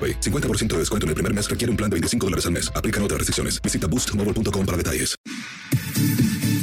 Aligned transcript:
AroPay. 0.00 0.20
50% 0.20 0.68
de 0.68 0.78
descuento 0.78 1.04
en 1.04 1.10
el 1.10 1.14
primer 1.14 1.34
mes 1.34 1.50
requiere 1.50 1.70
un 1.70 1.76
plan 1.76 1.90
de 1.90 1.96
25 1.96 2.26
dólares 2.26 2.46
al 2.46 2.52
mes. 2.52 2.72
Aplican 2.74 3.02
otras 3.02 3.18
restricciones. 3.18 3.60
Visita 3.60 3.86
boostmobile.com 3.86 4.64
para 4.64 4.78
detalles. 4.78 5.16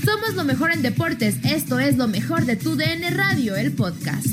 Somos 0.04 0.36
lo 0.36 0.44
mejor 0.44 0.72
en 0.72 0.82
deportes. 0.82 1.44
Esto 1.46 1.80
es 1.80 1.98
lo 1.98 2.08
mejor 2.08 2.46
de 2.46 2.56
tu 2.56 2.76
DN 2.76 3.10
Radio, 3.12 3.56
el 3.56 3.76
podcast. 3.76 4.26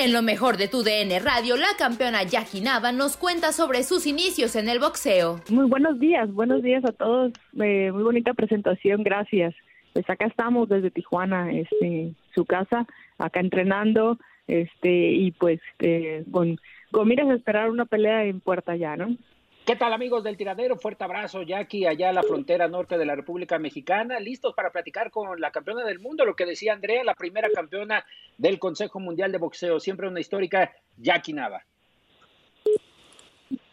En 0.00 0.12
lo 0.12 0.22
mejor 0.22 0.56
de 0.56 0.68
tu 0.68 0.84
DN 0.84 1.18
Radio, 1.18 1.56
la 1.56 1.66
campeona 1.76 2.22
Jackie 2.22 2.60
Nava 2.60 2.92
nos 2.92 3.16
cuenta 3.16 3.52
sobre 3.52 3.82
sus 3.82 4.06
inicios 4.06 4.54
en 4.54 4.68
el 4.68 4.78
boxeo. 4.78 5.40
Muy 5.50 5.66
buenos 5.66 5.98
días, 5.98 6.32
buenos 6.32 6.62
días 6.62 6.84
a 6.84 6.92
todos. 6.92 7.32
Eh, 7.60 7.90
muy 7.92 8.04
bonita 8.04 8.32
presentación, 8.32 9.02
gracias. 9.02 9.54
Pues 9.98 10.10
acá 10.10 10.26
estamos 10.26 10.68
desde 10.68 10.92
Tijuana, 10.92 11.50
este, 11.50 12.12
su 12.32 12.44
casa, 12.44 12.86
acá 13.18 13.40
entrenando, 13.40 14.16
este, 14.46 15.10
y 15.10 15.32
pues 15.32 15.58
eh, 15.80 16.24
con, 16.30 16.56
con 16.92 17.08
miras 17.08 17.28
a 17.28 17.34
esperar 17.34 17.68
una 17.68 17.84
pelea 17.84 18.22
en 18.22 18.38
puerta 18.38 18.76
ya, 18.76 18.94
¿no? 18.94 19.16
¿Qué 19.66 19.74
tal 19.74 19.92
amigos 19.92 20.22
del 20.22 20.36
tiradero? 20.36 20.76
Fuerte 20.76 21.02
abrazo, 21.02 21.42
Jackie, 21.42 21.86
allá 21.86 22.10
a 22.10 22.12
la 22.12 22.22
frontera 22.22 22.68
norte 22.68 22.96
de 22.96 23.06
la 23.06 23.16
República 23.16 23.58
Mexicana, 23.58 24.20
listos 24.20 24.54
para 24.54 24.70
platicar 24.70 25.10
con 25.10 25.40
la 25.40 25.50
campeona 25.50 25.84
del 25.84 25.98
mundo, 25.98 26.24
lo 26.24 26.36
que 26.36 26.46
decía 26.46 26.74
Andrea, 26.74 27.02
la 27.02 27.14
primera 27.14 27.48
campeona 27.52 28.04
del 28.36 28.60
Consejo 28.60 29.00
Mundial 29.00 29.32
de 29.32 29.38
Boxeo, 29.38 29.80
siempre 29.80 30.06
una 30.06 30.20
histórica, 30.20 30.70
Jackie 30.96 31.32
Nava. 31.32 31.64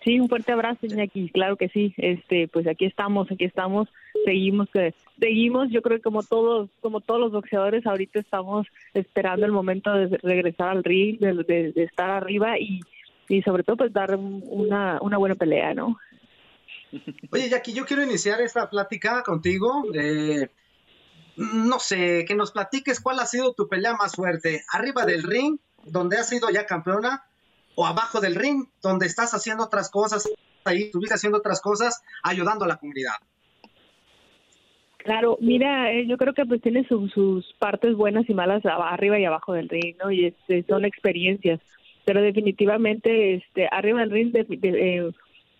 Sí, 0.05 0.19
un 0.19 0.29
fuerte 0.29 0.53
abrazo, 0.53 0.87
Jackie, 0.87 1.29
claro 1.29 1.57
que 1.57 1.67
sí, 1.67 1.93
este, 1.97 2.47
pues 2.47 2.65
aquí 2.67 2.85
estamos, 2.85 3.29
aquí 3.29 3.43
estamos, 3.43 3.89
seguimos, 4.23 4.69
eh, 4.75 4.93
seguimos, 5.19 5.69
yo 5.71 5.81
creo 5.81 5.97
que 5.97 6.03
como 6.03 6.23
todos, 6.23 6.69
como 6.79 7.01
todos 7.01 7.19
los 7.19 7.31
boxeadores, 7.33 7.85
ahorita 7.85 8.19
estamos 8.19 8.67
esperando 8.93 9.45
el 9.45 9.51
momento 9.51 9.91
de 9.91 10.17
regresar 10.21 10.69
al 10.69 10.83
ring, 10.83 11.19
de, 11.19 11.73
de 11.73 11.83
estar 11.83 12.11
arriba 12.11 12.57
y 12.57 12.79
y 13.27 13.41
sobre 13.41 13.63
todo 13.63 13.77
pues 13.77 13.93
dar 13.93 14.15
una, 14.15 14.99
una 15.01 15.17
buena 15.17 15.35
pelea, 15.35 15.73
¿no? 15.73 15.97
Oye, 17.31 17.49
Jackie, 17.49 17.73
yo 17.73 17.85
quiero 17.85 18.03
iniciar 18.03 18.41
esta 18.41 18.69
plática 18.69 19.23
contigo. 19.23 19.85
Eh, 19.93 20.49
no 21.37 21.79
sé, 21.79 22.23
que 22.25 22.35
nos 22.35 22.51
platiques 22.51 23.01
cuál 23.01 23.19
ha 23.19 23.25
sido 23.25 23.53
tu 23.53 23.67
pelea 23.67 23.93
más 23.95 24.15
fuerte, 24.15 24.63
arriba 24.71 25.05
del 25.05 25.23
ring, 25.23 25.57
donde 25.83 26.17
has 26.17 26.29
sido 26.29 26.49
ya 26.49 26.65
campeona, 26.65 27.25
o 27.75 27.85
abajo 27.85 28.19
del 28.21 28.35
ring, 28.35 28.65
donde 28.81 29.05
estás 29.05 29.33
haciendo 29.33 29.63
otras 29.63 29.89
cosas, 29.89 30.29
ahí 30.63 30.83
estuviste 30.83 31.15
haciendo 31.15 31.37
otras 31.37 31.61
cosas, 31.61 32.01
ayudando 32.23 32.65
a 32.65 32.67
la 32.67 32.77
comunidad. 32.77 33.13
Claro, 34.97 35.37
mira, 35.39 35.91
eh, 35.91 36.07
yo 36.07 36.17
creo 36.17 36.33
que 36.33 36.45
pues 36.45 36.61
tiene 36.61 36.87
sus 36.87 37.45
partes 37.59 37.95
buenas 37.95 38.27
y 38.27 38.33
malas 38.33 38.65
arriba 38.65 39.19
y 39.19 39.25
abajo 39.25 39.53
del 39.53 39.69
ring, 39.69 39.95
¿no? 40.03 40.09
Y 40.11 40.25
este, 40.25 40.63
son 40.63 40.83
experiencias 40.83 41.59
pero 42.05 42.21
definitivamente 42.21 43.35
este 43.35 43.67
arriba 43.71 43.99
del 44.01 44.11
ring 44.11 44.31
eh, 44.35 45.11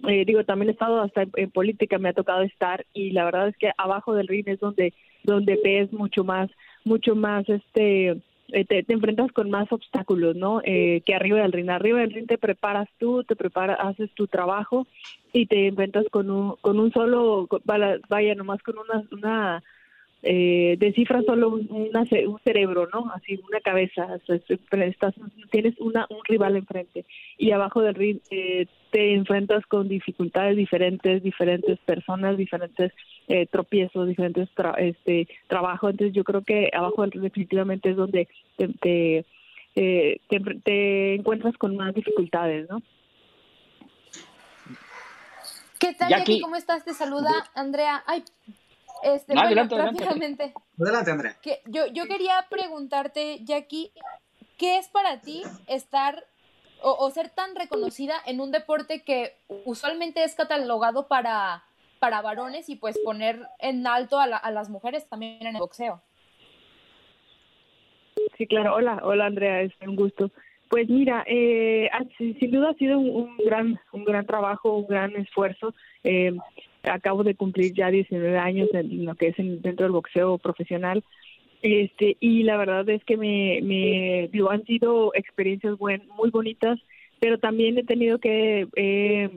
eh, 0.07 0.25
digo 0.25 0.43
también 0.45 0.69
he 0.69 0.73
estado 0.73 1.01
hasta 1.01 1.23
en, 1.35 1.51
política 1.51 1.97
me 1.97 2.09
ha 2.09 2.13
tocado 2.13 2.43
estar 2.43 2.85
y 2.93 3.11
la 3.11 3.25
verdad 3.25 3.49
es 3.49 3.57
que 3.57 3.71
abajo 3.77 4.13
del 4.13 4.27
ring 4.27 4.47
es 4.47 4.59
donde 4.59 4.93
donde 5.23 5.59
ves 5.63 5.91
mucho 5.91 6.23
más 6.23 6.49
mucho 6.83 7.15
más 7.15 7.49
este 7.49 8.21
eh, 8.49 8.65
te, 8.65 8.85
enfrentas 8.87 9.31
con 9.31 9.49
más 9.49 9.71
obstáculos, 9.71 10.35
¿no? 10.35 10.61
que 10.63 11.13
arriba 11.15 11.41
del 11.41 11.51
ring. 11.51 11.69
Arriba 11.69 11.99
del 11.99 12.11
ring 12.11 12.27
te 12.27 12.37
preparas 12.37 12.87
tú, 12.99 13.23
te 13.23 13.35
preparas, 13.35 13.77
haces 13.79 14.11
tu 14.13 14.27
trabajo 14.27 14.87
y 15.33 15.47
te 15.47 15.67
enfrentas 15.67 16.05
con 16.11 16.29
un, 16.29 16.55
con 16.61 16.79
un 16.79 16.91
solo, 16.91 17.47
vaya, 17.65 18.35
nomás 18.35 18.61
con 18.63 18.75
una, 18.77 19.03
una 19.11 19.63
eh, 20.27 20.75
descifra 20.79 21.21
solo 21.21 21.49
un, 21.49 21.67
un, 21.69 22.39
cerebro, 22.43 22.89
¿no? 22.91 23.11
Así, 23.13 23.39
una 23.47 23.59
cabeza, 23.59 24.07
estás, 24.17 25.13
tienes 25.51 25.79
una, 25.79 26.07
un 26.09 26.17
rival 26.27 26.55
enfrente 26.55 27.05
y 27.37 27.51
abajo 27.51 27.81
del 27.81 27.93
ring 27.93 28.19
eh, 28.31 28.65
te 28.89 29.13
enfrentas 29.13 29.63
con 29.67 29.87
dificultades 29.87 30.57
diferentes, 30.57 31.21
diferentes 31.21 31.77
personas, 31.81 32.37
diferentes 32.37 32.91
eh, 33.27 33.45
tropiezos, 33.45 34.07
diferentes 34.07 34.49
este 34.79 35.27
trabajo, 35.45 35.89
entonces 35.89 36.15
yo 36.15 36.23
creo 36.23 36.41
que 36.41 36.71
abajo 36.73 37.03
del 37.03 37.11
ring 37.11 37.23
definitivamente 37.23 37.91
es 37.91 37.95
donde 37.95 38.27
te, 38.57 39.25
eh, 39.75 40.17
te, 40.27 40.39
te, 40.39 41.13
encuentras 41.13 41.55
con 41.57 41.75
más 41.75 41.93
dificultades, 41.93 42.67
¿no? 42.67 42.81
¿Qué 45.79 45.93
tal, 45.93 46.09
Jackie? 46.09 46.41
¿Cómo 46.41 46.55
estás? 46.55 46.83
Te 46.83 46.95
saluda 46.95 47.29
Andrea. 47.53 48.03
Ay, 48.07 48.23
este, 49.05 49.37
adelante, 49.37 49.75
adelante. 49.75 50.53
Adelante, 50.79 51.11
Andrea. 51.11 51.37
Que 51.41 51.61
yo, 51.67 51.85
yo 51.87 52.07
quería 52.07 52.45
preguntarte, 52.49 53.39
Jackie, 53.43 53.91
¿qué 54.57 54.77
es 54.77 54.87
para 54.87 55.21
ti 55.21 55.43
estar 55.67 56.25
o, 56.81 57.09
ser 57.09 57.29
tan 57.29 57.55
reconocida 57.55 58.15
en 58.25 58.41
un 58.41 58.51
deporte 58.51 59.03
que 59.03 59.33
usualmente 59.65 60.23
es 60.23 60.35
catalogado 60.35 61.07
para, 61.07 61.63
para 61.99 62.21
varones 62.21 62.69
y 62.69 62.75
pues 62.75 62.97
poner 62.99 63.39
en 63.59 63.87
alto 63.87 64.19
a, 64.19 64.27
las 64.27 64.69
mujeres 64.69 65.07
también 65.07 65.37
en 65.41 65.55
el 65.55 65.57
boxeo? 65.57 66.01
Sí, 68.37 68.45
claro. 68.45 68.75
Hola, 68.75 69.01
hola 69.03 69.25
Andrea, 69.25 69.61
es 69.61 69.73
un 69.81 69.95
gusto. 69.95 70.31
Pues 70.69 70.89
mira, 70.89 71.23
eh, 71.27 71.89
sin 72.17 72.51
duda 72.51 72.71
ha 72.71 72.73
sido 72.73 72.99
un, 72.99 73.37
gran, 73.37 73.79
un 73.91 74.03
gran 74.03 74.25
trabajo, 74.25 74.77
un 74.77 74.87
gran 74.87 75.15
esfuerzo. 75.15 75.73
Eh, 76.03 76.35
acabo 76.91 77.23
de 77.23 77.35
cumplir 77.35 77.73
ya 77.73 77.89
19 77.89 78.37
años 78.37 78.69
en 78.73 79.05
lo 79.05 79.15
que 79.15 79.27
es 79.27 79.35
dentro 79.37 79.85
del 79.85 79.91
boxeo 79.91 80.37
profesional. 80.37 81.03
Este, 81.61 82.17
y 82.19 82.43
la 82.43 82.57
verdad 82.57 82.87
es 82.89 83.03
que 83.05 83.17
me, 83.17 83.59
me 83.63 84.29
digo, 84.31 84.51
han 84.51 84.65
sido 84.65 85.11
experiencias 85.15 85.77
buen, 85.77 86.07
muy 86.15 86.29
bonitas, 86.29 86.79
pero 87.19 87.39
también 87.39 87.77
he 87.77 87.83
tenido 87.83 88.19
que, 88.19 88.67
eh, 88.75 89.29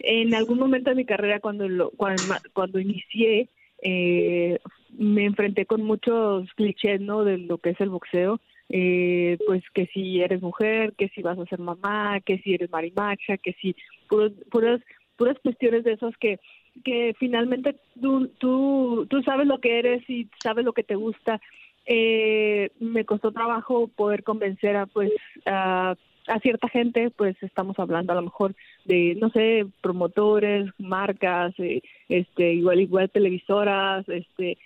en 0.00 0.34
algún 0.34 0.58
momento 0.58 0.90
de 0.90 0.96
mi 0.96 1.06
carrera, 1.06 1.40
cuando, 1.40 1.68
lo, 1.68 1.90
cuando, 1.92 2.22
cuando 2.52 2.78
inicié, 2.78 3.48
eh, 3.82 4.58
me 4.98 5.24
enfrenté 5.24 5.66
con 5.66 5.82
muchos 5.82 6.52
clichés, 6.54 7.00
¿no? 7.00 7.24
De 7.24 7.38
lo 7.38 7.58
que 7.58 7.70
es 7.70 7.80
el 7.80 7.90
boxeo, 7.90 8.40
eh, 8.68 9.38
pues 9.46 9.62
que 9.74 9.86
si 9.86 10.20
eres 10.20 10.42
mujer, 10.42 10.94
que 10.94 11.08
si 11.08 11.22
vas 11.22 11.38
a 11.38 11.46
ser 11.46 11.58
mamá, 11.58 12.20
que 12.20 12.38
si 12.38 12.54
eres 12.54 12.70
marimacha, 12.70 13.36
que 13.38 13.52
si 13.54 13.76
puras, 14.08 14.32
puras, 14.50 14.80
puras 15.16 15.36
cuestiones 15.42 15.84
de 15.84 15.92
esas 15.92 16.16
que, 16.18 16.38
que 16.84 17.14
finalmente 17.18 17.76
tú, 18.00 18.28
tú, 18.38 19.22
sabes 19.24 19.46
lo 19.46 19.58
que 19.58 19.78
eres 19.78 20.08
y 20.08 20.28
sabes 20.42 20.64
lo 20.64 20.72
que 20.72 20.82
te 20.82 20.94
gusta. 20.94 21.40
Eh, 21.86 22.70
me 22.80 23.04
costó 23.04 23.32
trabajo 23.32 23.88
poder 23.88 24.24
convencer 24.24 24.76
a 24.76 24.86
pues 24.86 25.12
a, 25.46 25.94
a 26.26 26.40
cierta 26.40 26.68
gente, 26.68 27.10
pues 27.10 27.36
estamos 27.42 27.78
hablando 27.78 28.12
a 28.12 28.16
lo 28.16 28.22
mejor 28.22 28.54
de 28.84 29.16
no 29.20 29.30
sé 29.30 29.66
promotores, 29.80 30.68
marcas, 30.78 31.54
eh, 31.58 31.82
este 32.08 32.54
igual 32.54 32.80
igual 32.80 33.10
televisoras, 33.10 34.08
este 34.08 34.58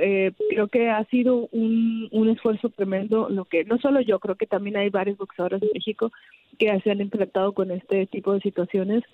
eh, 0.00 0.32
creo 0.50 0.68
que 0.68 0.88
ha 0.88 1.04
sido 1.04 1.48
un, 1.52 2.08
un 2.10 2.30
esfuerzo 2.30 2.70
tremendo 2.70 3.28
lo 3.28 3.44
que 3.44 3.64
no 3.64 3.76
solo 3.78 4.00
yo 4.00 4.18
creo 4.20 4.34
que 4.34 4.46
también 4.46 4.78
hay 4.78 4.88
varios 4.88 5.18
boxeadores 5.18 5.62
en 5.62 5.68
México 5.74 6.12
que 6.58 6.80
se 6.80 6.90
han 6.90 7.02
enfrentado 7.02 7.52
con 7.52 7.70
este 7.70 8.06
tipo 8.06 8.32
de 8.32 8.40
situaciones 8.40 9.04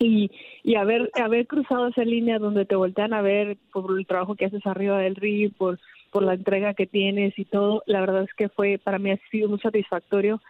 y, 0.00 0.30
y 0.64 0.74
haber 0.76 1.10
haber 1.14 1.46
cruzado 1.46 1.88
esa 1.88 2.04
línea 2.04 2.38
donde 2.38 2.64
te 2.64 2.74
voltean 2.74 3.12
a 3.12 3.20
ver 3.20 3.58
por 3.70 3.96
el 3.96 4.06
trabajo 4.06 4.34
que 4.34 4.46
haces 4.46 4.66
arriba 4.66 4.98
del 4.98 5.14
ring 5.14 5.52
por 5.52 5.78
por 6.10 6.24
la 6.24 6.34
entrega 6.34 6.74
que 6.74 6.86
tienes 6.86 7.38
y 7.38 7.44
todo 7.44 7.84
la 7.86 8.00
verdad 8.00 8.24
es 8.24 8.34
que 8.34 8.48
fue 8.48 8.80
para 8.82 8.98
mí 8.98 9.12
ha 9.12 9.18
sido 9.30 9.48
muy 9.48 9.60
satisfactorio. 9.60 10.40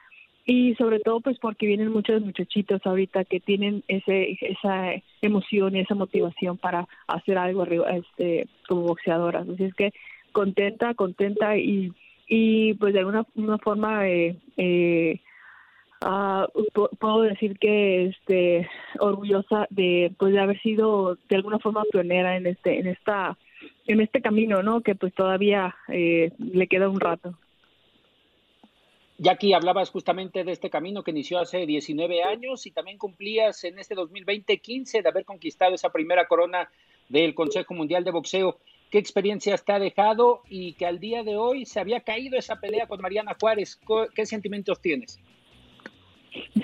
Y 0.47 0.75
sobre 0.77 1.01
todo 1.01 1.21
pues 1.21 1.39
porque 1.39 1.67
vienen 1.67 1.93
muchos 1.93 2.23
muchachitos 2.23 2.81
ahorita 2.85 3.25
que 3.25 3.41
tienen 3.41 3.85
ese 3.89 4.39
esa 4.41 4.95
emoción 5.21 5.77
y 5.77 5.81
esa 5.81 5.95
motivación 5.95 6.57
para 6.57 6.89
hacer 7.09 7.37
algo 7.37 7.67
este 7.67 8.49
como 8.67 8.83
boxeadoras. 8.83 9.49
Así 9.49 9.65
es 9.65 9.75
que 9.75 9.93
contenta 10.33 10.95
contenta 10.95 11.57
y 11.59 11.93
y 12.27 12.75
pues 12.75 12.95
de 12.95 13.01
alguna 13.01 13.27
una 13.35 13.59
forma 13.59 14.09
eh, 14.09 14.37
eh, 14.57 15.21
uh, 16.05 16.47
puedo 16.99 17.23
decir 17.23 17.59
que 17.59 18.07
este 18.07 18.69
orgullosa 18.99 19.67
de 19.71 20.13
pues 20.19 20.33
de 20.33 20.41
haber 20.41 20.61
sido 20.61 21.17
de 21.29 21.37
alguna 21.37 21.59
forma 21.59 21.85
pionera 21.91 22.37
en 22.37 22.47
este 22.47 22.79
en 22.79 22.87
esta 22.87 23.37
en 23.87 24.01
este 24.01 24.21
camino 24.21 24.63
no 24.63 24.81
que 24.81 24.95
pues 24.95 25.15
todavía 25.15 25.75
eh, 25.89 26.33
le 26.39 26.67
queda 26.67 26.89
un 26.89 27.01
rato 27.01 27.35
Jackie, 29.23 29.53
hablabas 29.53 29.91
justamente 29.91 30.45
de 30.45 30.53
este 30.53 30.71
camino 30.71 31.05
que 31.05 31.11
inició 31.11 31.41
hace 31.41 31.67
19 31.67 32.23
años 32.23 32.65
y 32.65 32.71
también 32.71 32.97
cumplías 32.97 33.65
en 33.65 33.79
este 33.79 33.95
2020 33.95 34.57
15 34.57 35.03
de 35.03 35.09
haber 35.11 35.27
conquistado 35.27 35.75
esa 35.75 35.93
primera 35.93 36.27
corona 36.27 36.71
del 37.11 37.35
Consejo 37.35 37.75
Mundial 37.75 38.03
de 38.03 38.13
Boxeo. 38.13 38.57
¿Qué 38.91 38.97
experiencias 38.97 39.63
te 39.63 39.73
ha 39.73 39.79
dejado 39.79 40.41
y 40.49 40.73
que 40.73 40.87
al 40.87 41.01
día 41.01 41.23
de 41.23 41.37
hoy 41.37 41.67
se 41.67 41.81
había 41.81 42.01
caído 42.01 42.39
esa 42.39 42.61
pelea 42.61 42.87
con 42.87 43.03
Mariana 43.03 43.37
Juárez? 43.39 43.79
¿Qué 44.15 44.25
sentimientos 44.25 44.81
tienes? 44.81 45.21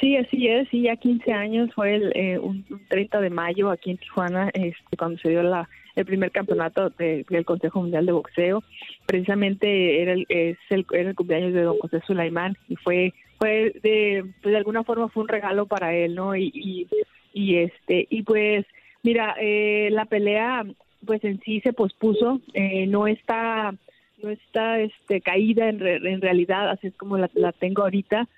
Sí, 0.01 0.17
así 0.17 0.47
es, 0.47 0.69
sí, 0.69 0.83
ya 0.83 0.97
15 0.97 1.33
años, 1.33 1.71
fue 1.75 1.95
el, 1.95 2.13
eh, 2.15 2.39
un, 2.39 2.65
30 2.89 3.21
de 3.21 3.31
mayo 3.31 3.71
aquí 3.71 3.91
en 3.91 3.99
Tijuana, 3.99 4.51
este, 4.55 4.97
cuando 4.97 5.19
se 5.19 5.31
dio 5.31 5.43
la, 5.43 5.69
el 5.97 6.05
primer 6.05 6.31
campeonato 6.31 6.91
del 6.91 7.45
Consejo 7.45 7.81
Mundial 7.81 8.07
de 8.07 8.13
Boxeo. 8.13 8.63
Precisamente 9.07 10.03
era 10.03 10.13
el, 10.13 10.27
es 10.29 10.59
el, 10.71 10.87
cumpleaños 11.15 11.53
de 11.53 11.63
don 11.63 11.79
José 11.79 12.01
Sulaimán 12.07 12.57
y 12.69 12.77
fue, 12.77 13.13
fue 13.39 13.73
de, 13.83 14.25
pues 14.43 14.53
de 14.53 14.59
alguna 14.59 14.85
forma 14.85 15.09
fue 15.09 15.25
un 15.25 15.29
regalo 15.29 15.67
para 15.67 15.95
él, 15.95 16.15
¿no? 16.15 16.37
Y, 16.37 16.53
y, 16.55 16.87
y 17.33 17.57
este, 17.57 18.07
y 18.09 18.23
pues, 18.23 18.67
mira, 19.03 19.35
eh, 19.41 19.89
la 19.91 20.05
pelea, 20.05 20.65
pues 21.05 21.25
en 21.25 21.41
sí 21.41 21.61
se 21.61 21.73
pospuso, 21.73 22.41
eh, 22.55 22.87
no 22.87 23.07
está, 23.07 23.75
no 24.23 24.31
está, 24.31 24.79
este, 24.81 25.21
caída 25.21 25.69
en, 25.69 25.85
en 25.85 26.21
realidad, 26.21 26.71
así 26.71 26.89
es 26.89 26.95
como 26.95 27.19
la, 27.19 27.31
la 27.35 27.53
tengo 27.53 27.83
ahorita 27.83 28.29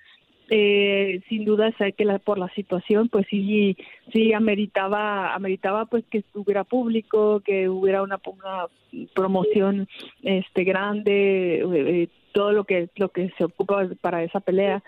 eh, 0.49 1.21
sin 1.29 1.45
duda 1.45 1.71
sé 1.77 1.93
que 1.93 2.05
la, 2.05 2.17
por 2.19 2.39
la 2.39 2.49
situación 2.49 3.09
pues 3.09 3.27
sí 3.29 3.77
sí 4.11 4.33
ameritaba 4.33 5.35
ameritaba 5.35 5.85
pues 5.85 6.03
que 6.09 6.19
estuviera 6.19 6.63
público 6.63 7.41
que 7.41 7.69
hubiera 7.69 8.01
una, 8.01 8.19
una 8.25 8.65
promoción 9.13 9.87
este 10.23 10.63
grande 10.63 11.61
eh, 11.61 12.07
todo 12.31 12.51
lo 12.51 12.63
que 12.63 12.89
lo 12.95 13.09
que 13.09 13.31
se 13.37 13.43
ocupa 13.43 13.87
para 14.01 14.23
esa 14.23 14.39
pelea. 14.39 14.83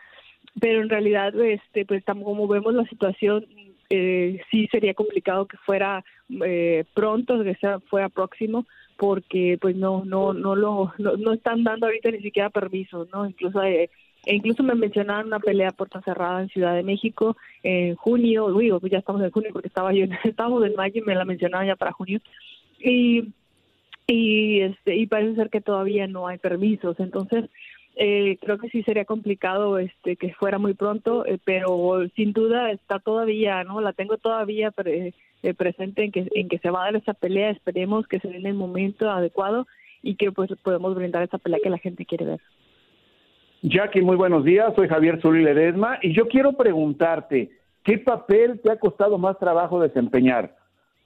Pero 0.59 0.81
en 0.81 0.89
realidad 0.89 1.39
este 1.39 1.85
pues 1.85 2.03
como 2.05 2.47
vemos 2.47 2.73
la 2.73 2.85
situación 2.85 3.45
eh, 3.89 4.41
sí 4.49 4.67
sería 4.71 4.93
complicado 4.93 5.45
que 5.45 5.57
fuera 5.57 6.03
eh, 6.45 6.85
pronto 6.93 7.43
que 7.43 7.55
sea 7.55 7.79
fuera 7.81 8.09
próximo 8.09 8.65
porque 8.97 9.57
pues 9.61 9.75
no 9.75 10.05
no 10.05 10.33
no 10.33 10.55
lo 10.55 10.93
no, 10.97 11.17
no 11.17 11.33
están 11.33 11.63
dando 11.63 11.85
ahorita 11.85 12.11
ni 12.11 12.21
siquiera 12.21 12.49
permiso 12.49 13.07
no 13.13 13.27
incluso 13.27 13.61
eh, 13.63 13.89
e 14.25 14.35
incluso 14.35 14.63
me 14.63 14.75
mencionaron 14.75 15.27
una 15.27 15.39
pelea 15.39 15.71
puerta 15.71 16.01
cerrada 16.01 16.41
en 16.41 16.49
Ciudad 16.49 16.75
de 16.75 16.83
México 16.83 17.35
en 17.63 17.95
junio, 17.95 18.55
digo, 18.57 18.79
ya 18.87 18.99
estamos 18.99 19.21
en 19.23 19.31
junio 19.31 19.49
porque 19.51 19.67
estaba 19.67 19.93
yo, 19.93 20.05
estábamos 20.23 20.65
en 20.65 20.75
mayo 20.75 21.01
y 21.01 21.05
me 21.05 21.15
la 21.15 21.25
mencionaron 21.25 21.67
ya 21.67 21.75
para 21.75 21.91
junio. 21.91 22.19
Y, 22.79 23.29
y, 24.07 24.61
este, 24.61 24.95
y 24.95 25.07
parece 25.07 25.35
ser 25.35 25.49
que 25.49 25.61
todavía 25.61 26.07
no 26.07 26.27
hay 26.27 26.37
permisos, 26.37 26.99
entonces 26.99 27.49
eh, 27.95 28.37
creo 28.39 28.57
que 28.57 28.69
sí 28.69 28.83
sería 28.83 29.05
complicado 29.05 29.77
este 29.77 30.15
que 30.15 30.33
fuera 30.33 30.57
muy 30.57 30.73
pronto, 30.73 31.25
eh, 31.25 31.39
pero 31.43 32.07
sin 32.15 32.31
duda 32.31 32.71
está 32.71 32.99
todavía, 32.99 33.63
¿no? 33.63 33.81
La 33.81 33.93
tengo 33.93 34.17
todavía 34.17 34.73
eh, 34.85 35.53
presente 35.55 36.05
en 36.05 36.11
que, 36.11 36.27
en 36.33 36.47
que 36.47 36.59
se 36.59 36.69
va 36.69 36.81
a 36.81 36.85
dar 36.85 36.95
esa 36.95 37.13
pelea, 37.13 37.49
esperemos 37.49 38.07
que 38.07 38.19
se 38.19 38.29
dé 38.29 38.37
en 38.37 38.45
el 38.45 38.53
momento 38.53 39.09
adecuado 39.09 39.67
y 40.01 40.15
que 40.15 40.31
pues 40.31 40.49
podemos 40.63 40.95
brindar 40.95 41.23
esa 41.23 41.37
pelea 41.37 41.59
que 41.61 41.69
la 41.69 41.77
gente 41.77 42.05
quiere 42.05 42.25
ver. 42.25 42.41
Jackie, 43.63 44.01
muy 44.01 44.15
buenos 44.15 44.43
días. 44.43 44.73
Soy 44.75 44.87
Javier 44.87 45.21
Zuli 45.21 45.43
Ledesma 45.43 45.99
y 46.01 46.13
yo 46.15 46.27
quiero 46.27 46.53
preguntarte, 46.53 47.51
¿qué 47.83 47.99
papel 47.99 48.59
te 48.59 48.71
ha 48.71 48.79
costado 48.79 49.19
más 49.19 49.37
trabajo 49.37 49.79
desempeñar? 49.79 50.55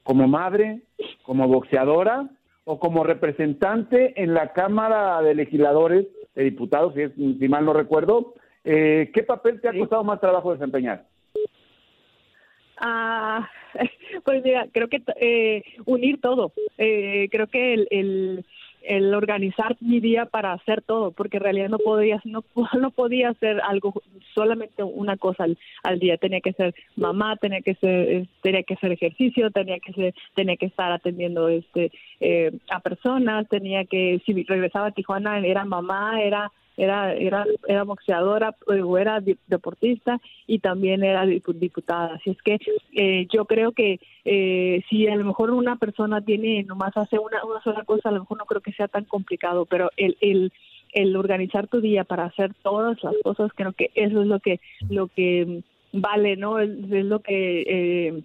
¿Como 0.04 0.28
madre, 0.28 0.82
como 1.24 1.50
boxeadora 1.50 2.30
o 2.64 2.80
como 2.80 3.04
representante 3.04 4.22
en 4.22 4.34
la 4.34 4.54
Cámara 4.54 5.22
de 5.22 5.36
Legisladores, 5.36 6.08
de 6.34 6.44
Diputados, 6.46 6.94
si, 6.94 7.02
es, 7.02 7.12
si 7.14 7.48
mal 7.50 7.66
no 7.66 7.74
recuerdo? 7.74 8.36
Eh, 8.64 9.12
¿Qué 9.14 9.24
papel 9.24 9.60
te 9.60 9.68
ha 9.68 9.78
costado 9.78 10.06
más 10.06 10.22
trabajo 10.22 10.54
desempeñar? 10.54 11.06
Ah, 12.78 13.50
pues 14.24 14.44
mira, 14.46 14.68
creo 14.72 14.88
que 14.88 15.04
eh, 15.20 15.62
unir 15.86 16.22
todo. 16.22 16.54
Eh, 16.78 17.28
creo 17.32 17.48
que 17.48 17.74
el 17.74 17.88
el 17.92 18.46
organizar 19.14 19.76
mi 19.80 20.00
día 20.00 20.26
para 20.26 20.54
hacer 20.54 20.82
todo, 20.82 21.12
porque 21.12 21.38
en 21.38 21.44
realidad 21.44 21.70
no 21.70 21.80
podía, 21.80 22.22
no, 22.24 22.44
no 22.80 22.92
podía 22.92 23.30
hacer 23.30 23.62
algo, 23.62 23.94
solamente 24.34 24.84
una 24.84 25.18
cosa 25.18 25.44
al, 25.44 25.58
al, 25.84 26.00
día, 26.00 26.18
tenía 26.18 26.42
que 26.42 26.54
ser 26.54 26.74
mamá, 26.96 27.36
tenía 27.38 27.62
que 27.62 27.76
ser, 27.76 28.28
tenía 28.42 28.64
que 28.64 28.76
hacer 28.76 28.92
ejercicio, 28.92 29.52
tenía 29.52 29.80
que 29.80 29.94
ser, 29.94 30.14
tenía 30.36 30.58
que 30.58 30.68
estar 30.68 30.92
atendiendo 30.92 31.50
este 31.50 31.92
eh, 32.20 32.52
a 32.70 32.80
personas, 32.80 33.48
tenía 33.50 33.86
que, 33.86 34.22
si 34.26 34.44
regresaba 34.44 34.88
a 34.88 34.92
Tijuana 34.92 35.40
era 35.40 35.66
mamá, 35.66 36.22
era 36.22 36.52
era 36.78 37.14
era 37.14 37.46
era 37.68 37.84
boxeadora 37.84 38.56
eh, 38.74 38.82
o 38.82 38.98
era 38.98 39.22
deportista 39.48 40.20
y 40.48 40.60
también 40.60 41.04
era 41.04 41.26
diputada. 41.26 42.16
Así 42.16 42.32
es 42.32 42.42
que 42.42 42.58
eh, 42.94 43.28
yo 43.32 43.46
creo 43.46 43.72
que 43.72 44.00
eh, 44.26 44.84
si 44.90 45.08
a 45.08 45.16
lo 45.16 45.26
mejor 45.26 45.52
una 45.52 45.78
persona 45.78 46.22
tiene 46.22 46.64
nomás 46.64 46.96
hace 46.98 47.20
una, 47.20 47.44
una 47.46 47.62
sola 47.62 47.84
cosa 47.86 48.10
a 48.10 48.12
lo 48.12 48.22
mejor 48.22 48.38
no 48.38 48.46
creo 48.46 48.62
que 48.62 48.74
sea 48.74 48.88
tan 48.88 49.06
complicado 49.06 49.66
pero 49.66 49.90
el 49.98 50.18
el 50.22 50.52
el 50.94 51.16
organizar 51.16 51.68
tu 51.68 51.82
día 51.82 52.04
para 52.04 52.26
hacer 52.26 52.54
todas 52.64 53.02
las 53.04 53.16
cosas 53.24 53.52
creo 53.56 53.74
que 53.74 53.92
eso 53.96 54.22
es 54.22 54.28
lo 54.28 54.40
que 54.40 54.60
lo 54.90 55.08
que 55.08 55.62
vale 55.92 56.36
no 56.36 56.60
es, 56.60 56.70
es 56.70 57.06
lo 57.06 57.20
que 57.20 57.64
eh, 57.68 58.24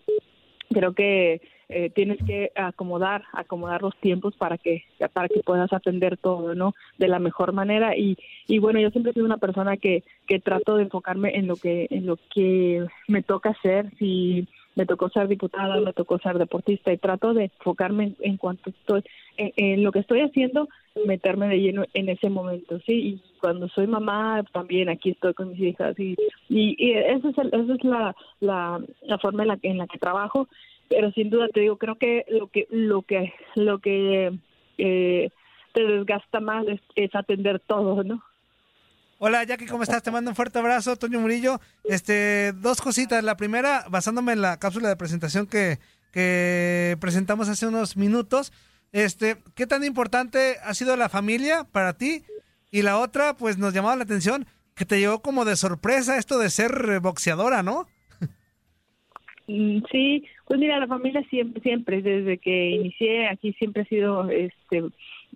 creo 0.72 0.92
que 0.92 1.40
eh, 1.70 1.90
tienes 1.90 2.18
que 2.24 2.52
acomodar 2.54 3.24
acomodar 3.32 3.82
los 3.82 3.96
tiempos 3.96 4.34
para 4.36 4.58
que 4.58 4.84
para 5.12 5.28
que 5.28 5.40
puedas 5.40 5.72
atender 5.72 6.16
todo 6.16 6.54
no 6.54 6.74
de 6.98 7.08
la 7.08 7.18
mejor 7.18 7.52
manera. 7.52 7.96
Y 7.96 8.16
y 8.46 8.58
bueno 8.58 8.80
yo 8.80 8.90
siempre 8.90 9.12
soy 9.12 9.22
una 9.22 9.38
persona 9.38 9.76
que 9.76 10.02
que 10.26 10.40
trato 10.40 10.76
de 10.76 10.84
enfocarme 10.84 11.36
en 11.36 11.46
lo 11.46 11.56
que 11.56 11.86
en 11.90 12.06
lo 12.06 12.18
que 12.32 12.86
me 13.08 13.22
toca 13.22 13.50
hacer. 13.50 13.90
Si 13.98 14.46
me 14.76 14.86
tocó 14.86 15.08
ser 15.10 15.28
diputada, 15.28 15.80
me 15.80 15.92
tocó 15.92 16.18
ser 16.18 16.38
deportista 16.38 16.92
y 16.92 16.98
trato 16.98 17.34
de 17.34 17.44
enfocarme 17.44 18.14
en, 18.20 18.36
cuanto 18.36 18.70
estoy 18.70 19.02
en, 19.36 19.82
lo 19.82 19.92
que 19.92 19.98
estoy 19.98 20.20
haciendo, 20.20 20.68
meterme 21.06 21.48
de 21.48 21.60
lleno 21.60 21.84
en 21.92 22.08
ese 22.08 22.30
momento, 22.30 22.78
sí, 22.86 22.92
y 22.92 23.22
cuando 23.40 23.68
soy 23.68 23.86
mamá 23.86 24.44
también 24.52 24.88
aquí 24.88 25.10
estoy 25.10 25.34
con 25.34 25.50
mis 25.50 25.60
hijas 25.60 25.98
y 25.98 26.16
y, 26.48 26.76
y 26.78 26.92
esa 26.92 27.28
es 27.28 27.38
esa 27.38 27.74
es 27.74 27.84
la, 27.84 28.16
la, 28.40 28.80
la 29.02 29.18
forma 29.18 29.42
en 29.42 29.48
la 29.48 29.58
en 29.62 29.78
la 29.78 29.86
que 29.86 29.98
trabajo 29.98 30.48
pero 30.90 31.12
sin 31.12 31.30
duda 31.30 31.48
te 31.54 31.60
digo 31.60 31.78
creo 31.78 31.96
que 31.96 32.26
lo 32.28 32.48
que 32.48 32.66
lo 32.68 33.02
que 33.02 33.32
lo 33.54 33.78
que 33.78 34.38
eh, 34.76 35.30
te 35.72 35.82
desgasta 35.82 36.40
más 36.40 36.66
es, 36.96 37.14
atender 37.14 37.60
todo 37.60 38.02
no 38.04 38.22
Hola 39.22 39.44
Jackie, 39.44 39.66
¿cómo 39.66 39.82
estás? 39.82 40.02
Te 40.02 40.10
mando 40.10 40.30
un 40.30 40.34
fuerte 40.34 40.58
abrazo, 40.58 40.96
Toño 40.96 41.20
Murillo. 41.20 41.60
Este, 41.84 42.54
dos 42.54 42.80
cositas. 42.80 43.22
La 43.22 43.36
primera, 43.36 43.84
basándome 43.90 44.32
en 44.32 44.40
la 44.40 44.58
cápsula 44.58 44.88
de 44.88 44.96
presentación 44.96 45.46
que, 45.46 45.78
que 46.10 46.96
presentamos 47.02 47.50
hace 47.50 47.66
unos 47.66 47.98
minutos. 47.98 48.50
Este, 48.92 49.36
¿qué 49.54 49.66
tan 49.66 49.84
importante 49.84 50.56
ha 50.64 50.72
sido 50.72 50.96
la 50.96 51.10
familia 51.10 51.64
para 51.64 51.98
ti? 51.98 52.24
Y 52.70 52.80
la 52.80 52.98
otra, 52.98 53.36
pues 53.36 53.58
nos 53.58 53.74
llamaba 53.74 53.96
la 53.96 54.04
atención 54.04 54.46
que 54.74 54.86
te 54.86 54.98
llegó 54.98 55.20
como 55.20 55.44
de 55.44 55.56
sorpresa 55.56 56.16
esto 56.16 56.38
de 56.38 56.48
ser 56.48 57.00
boxeadora, 57.00 57.62
¿no? 57.62 57.88
Mm, 59.50 59.82
Sí, 59.90 60.24
pues 60.46 60.60
mira, 60.60 60.78
la 60.78 60.86
familia 60.86 61.24
siempre, 61.28 61.60
siempre, 61.62 62.02
desde 62.02 62.38
que 62.38 62.70
inicié 62.70 63.26
aquí 63.28 63.52
siempre 63.54 63.82
ha 63.82 63.86
sido 63.86 64.30
este 64.30 64.84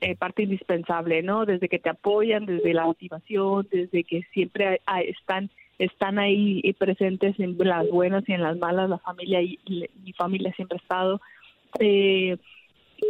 eh, 0.00 0.14
parte 0.16 0.44
indispensable, 0.44 1.23
¿no? 1.23 1.44
Desde 1.47 1.68
que 1.68 1.80
te 1.80 1.90
apoyan, 1.90 2.47
desde 2.47 2.75
la 2.75 2.85
motivación, 2.85 3.66
desde 3.73 4.04
que 4.04 4.23
siempre 4.33 4.80
están 5.06 5.50
están 5.80 6.21
ahí 6.21 6.61
y 6.62 6.73
presentes 6.75 7.38
en 7.40 7.56
las 7.59 7.88
buenas 7.90 8.23
y 8.28 8.33
en 8.33 8.42
las 8.42 8.56
malas, 8.56 8.88
la 8.88 8.99
familia 8.99 9.42
y 9.42 9.59
mi 10.04 10.12
familia 10.12 10.52
siempre 10.54 10.78
ha 10.78 10.83
estado. 10.83 11.21
Eh, 11.80 12.37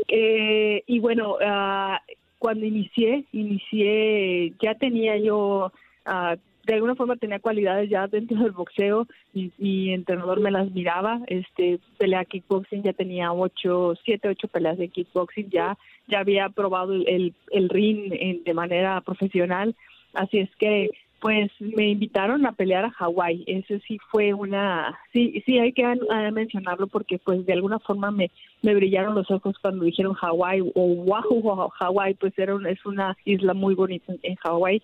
eh, 0.09 0.83
y 0.87 0.99
bueno, 1.01 1.37
ah, 1.45 2.01
cuando 2.39 2.65
inicié, 2.65 3.25
inicié, 3.33 4.55
ya 4.63 4.75
tenía 4.77 5.19
yo, 5.19 5.71
ah, 6.07 6.37
de 6.67 6.75
alguna 6.75 6.95
forma 6.95 7.17
tenía 7.17 7.39
cualidades 7.41 7.91
ya 7.91 8.07
dentro 8.07 8.39
del 8.43 8.53
boxeo 8.53 9.07
y 9.35 9.51
mi 9.59 9.93
entrenador 9.93 10.41
me 10.41 10.51
las 10.51 10.71
miraba, 10.71 11.21
este, 11.27 11.79
pelea 11.99 12.25
kickboxing, 12.25 12.83
ya 12.83 12.93
tenía 12.93 13.33
ocho, 13.33 13.95
siete, 14.05 14.29
ocho 14.29 14.49
peleas 14.49 14.79
de 14.79 14.89
kickboxing, 14.89 15.51
ya, 15.51 15.77
ya 16.09 16.21
había 16.21 16.49
probado 16.49 16.93
el, 16.95 17.35
el 17.51 17.69
ring 17.69 18.13
en- 18.13 18.45
de 18.45 18.55
manera 18.55 19.01
profesional, 19.03 19.75
así 20.15 20.39
es 20.39 20.51
que 20.57 20.91
pues 21.21 21.51
me 21.59 21.89
invitaron 21.89 22.45
a 22.45 22.53
pelear 22.53 22.85
a 22.85 22.91
Hawái. 22.91 23.45
Eso 23.47 23.83
sí 23.89 23.97
fue 24.11 24.35
una, 24.35 24.95
sí, 25.11 25.43
sí 25.47 25.59
hay 25.59 25.73
que 25.73 25.83
a 25.83 26.31
mencionarlo 26.33 26.87
porque 26.87 27.19
pues 27.19 27.47
de 27.47 27.55
alguna 27.55 27.79
forma 27.79 28.11
me, 28.11 28.31
me 28.61 28.75
brillaron 28.75 29.15
los 29.15 29.31
ojos 29.31 29.57
cuando 29.59 29.87
dijeron 29.87 30.13
Hawái 30.13 30.61
o 30.61 30.71
Oahu 30.75 31.71
Hawái, 31.79 32.13
pues 32.15 32.39
era 32.39 32.55
es 32.69 32.85
una 32.85 33.17
isla 33.25 33.55
muy 33.55 33.75
bonita 33.75 34.13
en- 34.13 34.19
en 34.23 34.35
Hawái. 34.37 34.83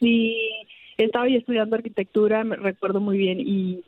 Y 0.00 0.36
estaba 1.04 1.28
yo 1.28 1.38
estudiando 1.38 1.76
arquitectura, 1.76 2.44
me 2.44 2.56
recuerdo 2.56 3.00
muy 3.00 3.18
bien 3.18 3.40
y 3.40 3.82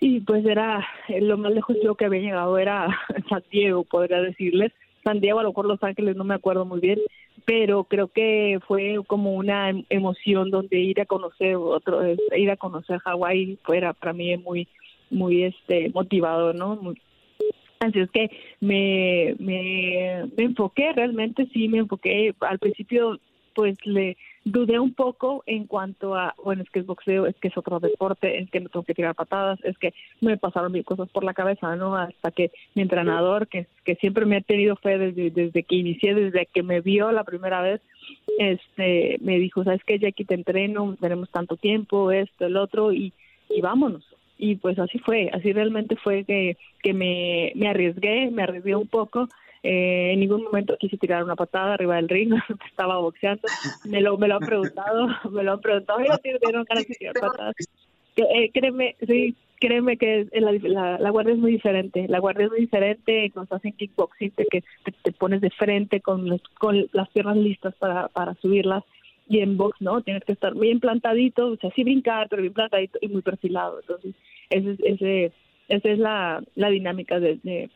y 0.00 0.20
pues 0.20 0.44
era 0.46 0.86
lo 1.20 1.36
más 1.36 1.52
lejos 1.52 1.76
yo 1.84 1.94
que 1.94 2.06
había 2.06 2.22
llegado 2.22 2.56
era 2.56 2.88
San 3.28 3.44
Diego, 3.50 3.84
podría 3.84 4.20
decirles. 4.22 4.72
San 5.04 5.20
Diego, 5.20 5.40
a 5.40 5.42
lo 5.42 5.50
mejor 5.50 5.66
Los 5.66 5.82
Ángeles, 5.82 6.16
no 6.16 6.24
me 6.24 6.34
acuerdo 6.34 6.64
muy 6.64 6.80
bien, 6.80 6.98
pero 7.44 7.84
creo 7.84 8.08
que 8.08 8.58
fue 8.66 8.98
como 9.06 9.34
una 9.34 9.68
em- 9.70 9.84
emoción 9.90 10.50
donde 10.50 10.78
ir 10.78 11.00
a 11.00 11.06
conocer 11.06 11.56
otro, 11.56 12.00
ir 12.06 12.50
a 12.50 12.56
conocer 12.56 12.98
Hawái 12.98 13.58
fuera 13.62 13.92
para 13.92 14.12
mí 14.12 14.36
muy, 14.38 14.68
muy 15.10 15.44
este 15.44 15.90
motivador, 15.90 16.54
¿no? 16.54 16.94
Así 17.80 17.98
es 17.98 18.10
que 18.10 18.30
me, 18.60 19.36
me, 19.38 20.28
me 20.36 20.44
enfoqué, 20.44 20.92
realmente 20.92 21.46
sí 21.52 21.68
me 21.68 21.78
enfoqué. 21.78 22.34
Al 22.40 22.58
principio, 22.58 23.18
pues 23.60 23.76
le 23.84 24.16
dudé 24.42 24.78
un 24.78 24.94
poco 24.94 25.42
en 25.44 25.66
cuanto 25.66 26.14
a, 26.14 26.34
bueno, 26.42 26.62
es 26.62 26.70
que 26.70 26.78
es 26.78 26.86
boxeo, 26.86 27.26
es 27.26 27.36
que 27.36 27.48
es 27.48 27.58
otro 27.58 27.78
deporte, 27.78 28.38
es 28.38 28.50
que 28.50 28.58
no 28.58 28.70
tengo 28.70 28.86
que 28.86 28.94
tirar 28.94 29.14
patadas, 29.14 29.58
es 29.64 29.76
que 29.76 29.92
me 30.22 30.38
pasaron 30.38 30.72
mil 30.72 30.82
cosas 30.82 31.10
por 31.10 31.24
la 31.24 31.34
cabeza, 31.34 31.76
¿no? 31.76 31.94
Hasta 31.94 32.30
que 32.30 32.50
mi 32.74 32.80
entrenador, 32.80 33.48
que, 33.48 33.66
que 33.84 33.96
siempre 33.96 34.24
me 34.24 34.38
ha 34.38 34.40
tenido 34.40 34.76
fe 34.76 34.96
desde, 34.96 35.30
desde 35.30 35.62
que 35.62 35.76
inicié, 35.76 36.14
desde 36.14 36.46
que 36.46 36.62
me 36.62 36.80
vio 36.80 37.12
la 37.12 37.22
primera 37.22 37.60
vez, 37.60 37.82
este, 38.38 39.18
me 39.20 39.38
dijo, 39.38 39.62
¿sabes 39.62 39.84
qué, 39.84 39.98
Jackie? 39.98 40.24
Te 40.24 40.36
entreno, 40.36 40.96
tenemos 40.98 41.28
tanto 41.28 41.58
tiempo, 41.58 42.10
esto, 42.10 42.46
el 42.46 42.56
otro, 42.56 42.94
y, 42.94 43.12
y 43.50 43.60
vámonos 43.60 44.06
y 44.38 44.54
pues 44.54 44.78
así 44.78 44.98
fue, 45.00 45.28
así 45.34 45.52
realmente 45.52 45.96
fue 45.96 46.24
que, 46.24 46.56
que 46.82 46.94
me, 46.94 47.52
me 47.56 47.68
arriesgué, 47.68 48.30
me 48.30 48.42
arriesgué 48.42 48.74
un 48.74 48.88
poco, 48.88 49.28
eh, 49.62 50.12
en 50.12 50.20
ningún 50.20 50.44
momento 50.44 50.76
quise 50.78 50.96
tirar 50.96 51.22
una 51.22 51.36
patada 51.36 51.74
arriba 51.74 51.96
del 51.96 52.08
ring, 52.08 52.32
estaba 52.70 52.98
boxeando, 52.98 53.42
me 53.84 54.00
lo, 54.00 54.16
me 54.16 54.28
lo 54.28 54.36
han 54.36 54.40
preguntado, 54.40 55.08
me 55.30 55.42
lo 55.42 55.52
han 55.52 55.60
preguntado, 55.60 55.98
oiga, 55.98 56.18
¿tienes 56.18 56.40
ganas 56.40 56.86
de 56.86 56.94
tirar 56.94 57.14
patadas? 57.14 57.54
Eh, 58.16 58.50
créeme, 58.52 58.96
sí, 59.06 59.34
créeme 59.60 59.96
que 59.98 60.26
la, 60.32 61.10
guardia 61.10 61.34
es 61.34 61.38
muy 61.38 61.52
diferente, 61.52 62.06
la 62.08 62.18
guardia 62.20 62.46
es 62.46 62.50
muy 62.50 62.60
diferente 62.60 63.30
cuando 63.32 63.44
estás 63.44 63.64
en 63.66 63.72
kickboxing, 63.72 64.30
te, 64.30 64.46
que 64.46 64.62
te, 65.02 65.12
pones 65.12 65.42
de 65.42 65.50
frente 65.50 66.00
con, 66.00 66.28
los, 66.28 66.42
con 66.58 66.86
las 66.92 67.08
piernas 67.10 67.36
listas 67.36 67.74
para, 67.76 68.34
subirlas, 68.40 68.82
y 69.28 69.40
en 69.40 69.56
box 69.56 69.76
no, 69.80 70.00
tienes 70.02 70.24
que 70.24 70.32
estar 70.32 70.54
bien 70.54 70.80
plantadito, 70.80 71.48
o 71.48 71.56
sea, 71.56 71.70
sí 71.76 71.84
brincar, 71.84 72.28
pero 72.28 72.42
bien 72.42 72.54
plantadito 72.54 72.98
y 73.00 73.08
muy 73.08 73.22
perfilado. 73.22 73.78
Entonces, 73.80 74.14
ese, 74.48 74.76
ese, 74.82 75.32
esa 75.68 75.88
es 75.88 75.98
la, 75.98 76.42
dinámica 76.56 77.20
de 77.20 77.70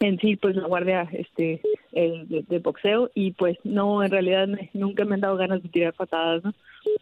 en 0.00 0.18
sí, 0.18 0.36
pues 0.36 0.56
la 0.56 0.66
guardia 0.66 1.06
este 1.12 1.60
de, 1.92 2.58
boxeo 2.58 3.10
y 3.14 3.32
pues 3.32 3.58
no, 3.64 4.02
en 4.02 4.10
realidad 4.10 4.48
nunca 4.72 5.04
me 5.04 5.14
han 5.14 5.20
dado 5.20 5.36
ganas 5.36 5.62
de 5.62 5.68
tirar 5.68 5.92
patadas. 5.92 6.42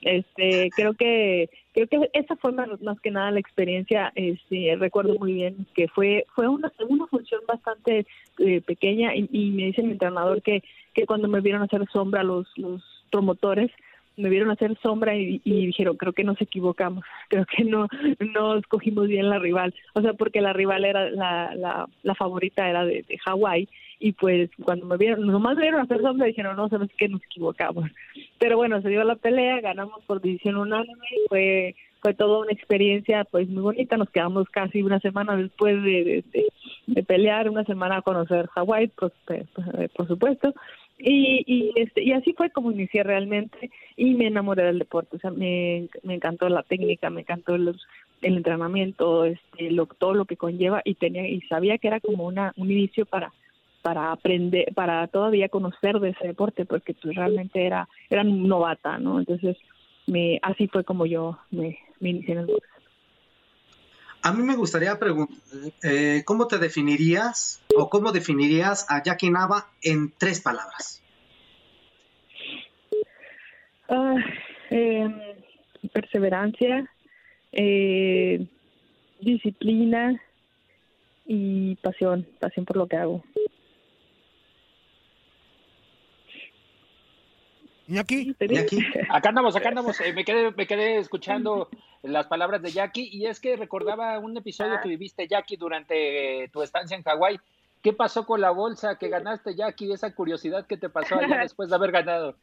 Este, 0.02 0.71
creo 0.75 0.95
que 0.95 1.49
creo 1.73 1.87
que 1.87 2.11
esa 2.12 2.35
fue 2.37 2.50
más, 2.50 2.69
más 2.83 3.00
que 3.00 3.12
nada 3.12 3.31
la 3.31 3.38
experiencia, 3.38 4.12
este, 4.17 4.75
recuerdo 4.76 5.17
muy 5.19 5.33
bien 5.33 5.67
que 5.75 5.87
fue 5.87 6.26
fue 6.35 6.49
una, 6.49 6.73
una 6.88 7.07
función 7.07 7.40
bastante 7.47 8.05
eh, 8.38 8.61
pequeña 8.62 9.14
y, 9.14 9.28
y 9.31 9.50
me 9.52 9.67
dice 9.67 9.83
mi 9.83 9.93
entrenador 9.93 10.43
que 10.43 10.64
que 10.93 11.07
cuando 11.07 11.28
me 11.28 11.40
vieron 11.40 11.62
hacer 11.62 11.85
sombra 11.93 12.25
los 12.25 12.49
los 12.57 12.83
promotores 13.11 13.71
me 14.18 14.28
vieron 14.28 14.50
hacer 14.50 14.76
sombra 14.82 15.16
y, 15.16 15.40
y 15.44 15.66
dijeron 15.66 15.96
creo 15.96 16.12
que 16.12 16.25
nos 16.25 16.40
equivocamos 16.40 17.04
creo 17.28 17.46
que 17.46 17.64
no 17.64 17.88
no 18.34 18.56
escogimos 18.56 19.08
bien 19.08 19.28
la 19.30 19.38
rival 19.38 19.75
o 19.94 20.00
sea 20.02 20.12
porque 20.14 20.40
la 20.40 20.52
rival 20.52 20.84
era 20.84 21.10
la 21.10 21.54
la, 21.54 21.87
la 22.02 22.14
favorita 22.14 22.68
era 22.68 22.84
de, 22.84 23.04
de 23.08 23.18
Hawái 23.18 23.68
y 24.00 24.12
pues 24.12 24.50
cuando 24.64 24.87
me 24.87 24.96
vieron 24.96 25.26
nomás 25.26 25.56
me 25.56 25.62
vieron 25.62 25.80
hacer 25.80 26.00
sombra 26.02 26.26
dijeron 26.26 26.56
no 26.56 26.68
sabes 26.68 26.90
que 26.96 27.08
nos 27.08 27.22
equivocamos 27.25 27.84
pero 28.38 28.56
bueno 28.56 28.80
se 28.82 28.88
dio 28.90 29.02
la 29.04 29.16
pelea 29.16 29.60
ganamos 29.60 30.04
por 30.06 30.20
decisión 30.20 30.56
unánime 30.56 31.06
y 31.10 31.28
fue 31.28 31.75
fue 32.00 32.14
toda 32.14 32.38
una 32.42 32.52
experiencia 32.52 33.25
pues 33.25 33.48
muy 33.48 33.60
bonita. 33.60 33.96
Nos 33.96 34.08
quedamos 34.10 34.48
casi 34.50 34.82
una 34.84 35.00
semana 35.00 35.37
después 35.37 35.82
de, 35.82 36.04
de, 36.04 36.25
de- 36.32 36.46
de 36.87 37.02
pelear 37.02 37.50
una 37.50 37.64
semana 37.64 37.96
a 37.96 38.02
conocer 38.02 38.46
Hawái 38.46 38.87
pues, 38.96 39.12
pues, 39.26 39.42
eh, 39.78 39.88
por 39.96 40.06
supuesto 40.06 40.54
y, 40.99 41.45
y, 41.47 41.73
este, 41.76 42.02
y 42.02 42.12
así 42.12 42.33
fue 42.33 42.50
como 42.50 42.73
inicié 42.73 43.05
realmente 43.05 43.71
y 43.97 44.14
me 44.14 44.26
enamoré 44.26 44.64
del 44.64 44.81
deporte. 44.81 45.17
O 45.17 45.21
sea, 45.21 45.31
me, 45.31 45.88
me 46.02 46.14
encantó 46.14 46.49
la 46.49 46.62
técnica, 46.62 47.09
me 47.09 47.21
encantó 47.21 47.57
los, 47.57 47.87
el 48.21 48.37
entrenamiento, 48.37 49.25
este, 49.25 49.71
lo, 49.71 49.87
todo 49.87 50.14
lo 50.14 50.25
que 50.25 50.37
conlleva 50.37 50.83
y 50.85 50.95
tenía 50.95 51.26
y 51.28 51.40
sabía 51.43 51.78
que 51.78 51.88
era 51.88 52.00
como 52.00 52.26
una, 52.26 52.52
un 52.57 52.71
inicio 52.71 53.07
para 53.07 53.33
para 53.81 54.11
aprender, 54.11 54.75
para 54.75 55.07
todavía 55.07 55.49
conocer 55.49 56.00
de 56.00 56.11
ese 56.11 56.26
deporte, 56.26 56.64
porque 56.64 56.95
pues 56.95 57.14
realmente 57.14 57.64
era 57.64 57.88
era 58.11 58.25
novata, 58.25 58.99
¿no? 58.99 59.21
Entonces, 59.21 59.57
me 60.07 60.40
así 60.43 60.67
fue 60.67 60.83
como 60.83 61.07
yo 61.07 61.38
me, 61.50 61.78
me 62.00 62.11
inicié 62.11 62.35
en 62.35 62.40
el 62.40 62.47
box. 62.47 62.69
A 64.22 64.32
mí 64.32 64.42
me 64.42 64.56
gustaría 64.56 64.98
preguntar, 64.98 65.37
eh, 65.82 66.22
¿cómo 66.25 66.46
te 66.46 66.58
definirías 66.58 67.62
o 67.76 67.88
cómo 67.88 68.12
definirías 68.12 68.87
a 68.88 69.02
Jackie 69.02 69.30
Nava 69.30 69.68
en 69.82 70.12
tres 70.18 70.40
palabras? 70.40 71.02
Ah, 73.88 74.16
em, 74.70 75.18
perseverancia, 75.92 76.90
eh, 77.52 78.46
disciplina 79.20 80.20
y 81.26 81.76
pasión, 81.76 82.26
pasión 82.40 82.66
por 82.66 82.76
lo 82.76 82.87
que 82.87 82.96
hago. 82.96 83.25
¿Y 87.88 87.97
aquí? 87.97 88.37
Acá 89.09 89.30
andamos, 89.30 89.57
acá 89.57 89.71
andamos. 89.71 89.99
Eh, 90.02 90.12
me, 90.12 90.25
quedé, 90.25 90.52
me 90.52 90.66
quedé 90.66 90.99
escuchando 90.99 91.71
las 92.02 92.26
palabras 92.26 92.61
de 92.61 92.71
Jackie 92.71 93.09
y 93.11 93.26
es 93.26 93.40
que 93.40 93.57
recordaba 93.57 94.18
un 94.18 94.37
episodio 94.37 94.78
que 94.83 94.90
viviste, 94.90 95.26
Jackie, 95.26 95.57
durante 95.57 96.50
tu 96.52 96.62
estancia 96.62 96.97
en 96.97 97.02
Hawái. 97.02 97.40
¿Qué 97.83 97.95
pasó 97.95 98.26
con 98.26 98.42
la 98.42 98.50
bolsa 98.50 98.99
que 98.99 99.09
ganaste, 99.09 99.54
Jackie? 99.54 99.92
Esa 99.92 100.14
curiosidad 100.14 100.66
que 100.66 100.76
te 100.76 100.90
pasó 100.90 101.16
allá 101.16 101.38
después 101.42 101.71
de 101.71 101.76
haber 101.76 101.92
ganado. 101.92 102.35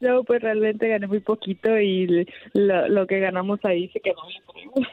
No, 0.00 0.24
pues 0.24 0.42
realmente 0.42 0.88
gané 0.88 1.06
muy 1.06 1.20
poquito 1.20 1.78
y 1.78 2.26
lo, 2.54 2.88
lo 2.88 3.06
que 3.06 3.20
ganamos 3.20 3.64
ahí 3.64 3.88
se 3.88 4.00
quedó 4.00 4.20
bien 4.26 4.86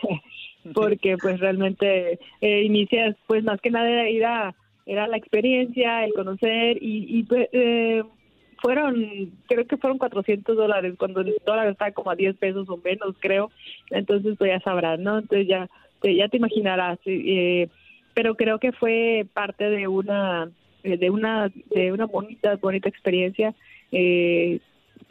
porque 0.74 1.16
pues 1.18 1.40
realmente 1.40 2.20
eh, 2.42 2.62
inicias, 2.64 3.16
pues 3.28 3.44
más 3.44 3.62
que 3.62 3.70
nada 3.70 3.88
era, 4.08 4.56
era 4.86 5.08
la 5.08 5.18
experiencia, 5.18 6.04
el 6.06 6.14
conocer 6.14 6.78
y, 6.82 7.20
y 7.20 7.24
pues, 7.24 7.48
eh, 7.52 8.04
fueron, 8.66 9.32
creo 9.48 9.68
que 9.68 9.78
fueron 9.78 10.00
400 10.00 10.58
dólares, 10.58 10.96
cuando 10.98 11.22
el 11.22 11.36
dólar 11.46 11.68
está 11.68 11.92
como 11.92 12.10
a 12.10 12.16
10 12.16 12.36
pesos 12.38 12.68
o 12.68 12.78
menos, 12.78 13.16
creo. 13.20 13.52
Entonces, 13.92 14.36
pues 14.40 14.50
ya 14.50 14.60
sabrás, 14.62 15.00
¿no? 15.00 15.20
Entonces 15.20 15.48
ya, 15.48 15.70
ya 16.02 16.28
te 16.30 16.38
imaginarás. 16.38 16.98
eh, 17.06 17.68
pero 18.16 18.34
creo 18.34 18.58
que 18.58 18.72
fue 18.72 19.28
parte 19.34 19.70
de 19.70 19.88
una, 19.88 20.50
eh, 20.84 20.98
de 20.98 21.12
una, 21.12 21.52
de 21.76 21.92
una 21.92 22.08
bonita, 22.08 22.56
bonita 22.56 22.90
experiencia. 22.90 23.54
Eh, 23.92 24.60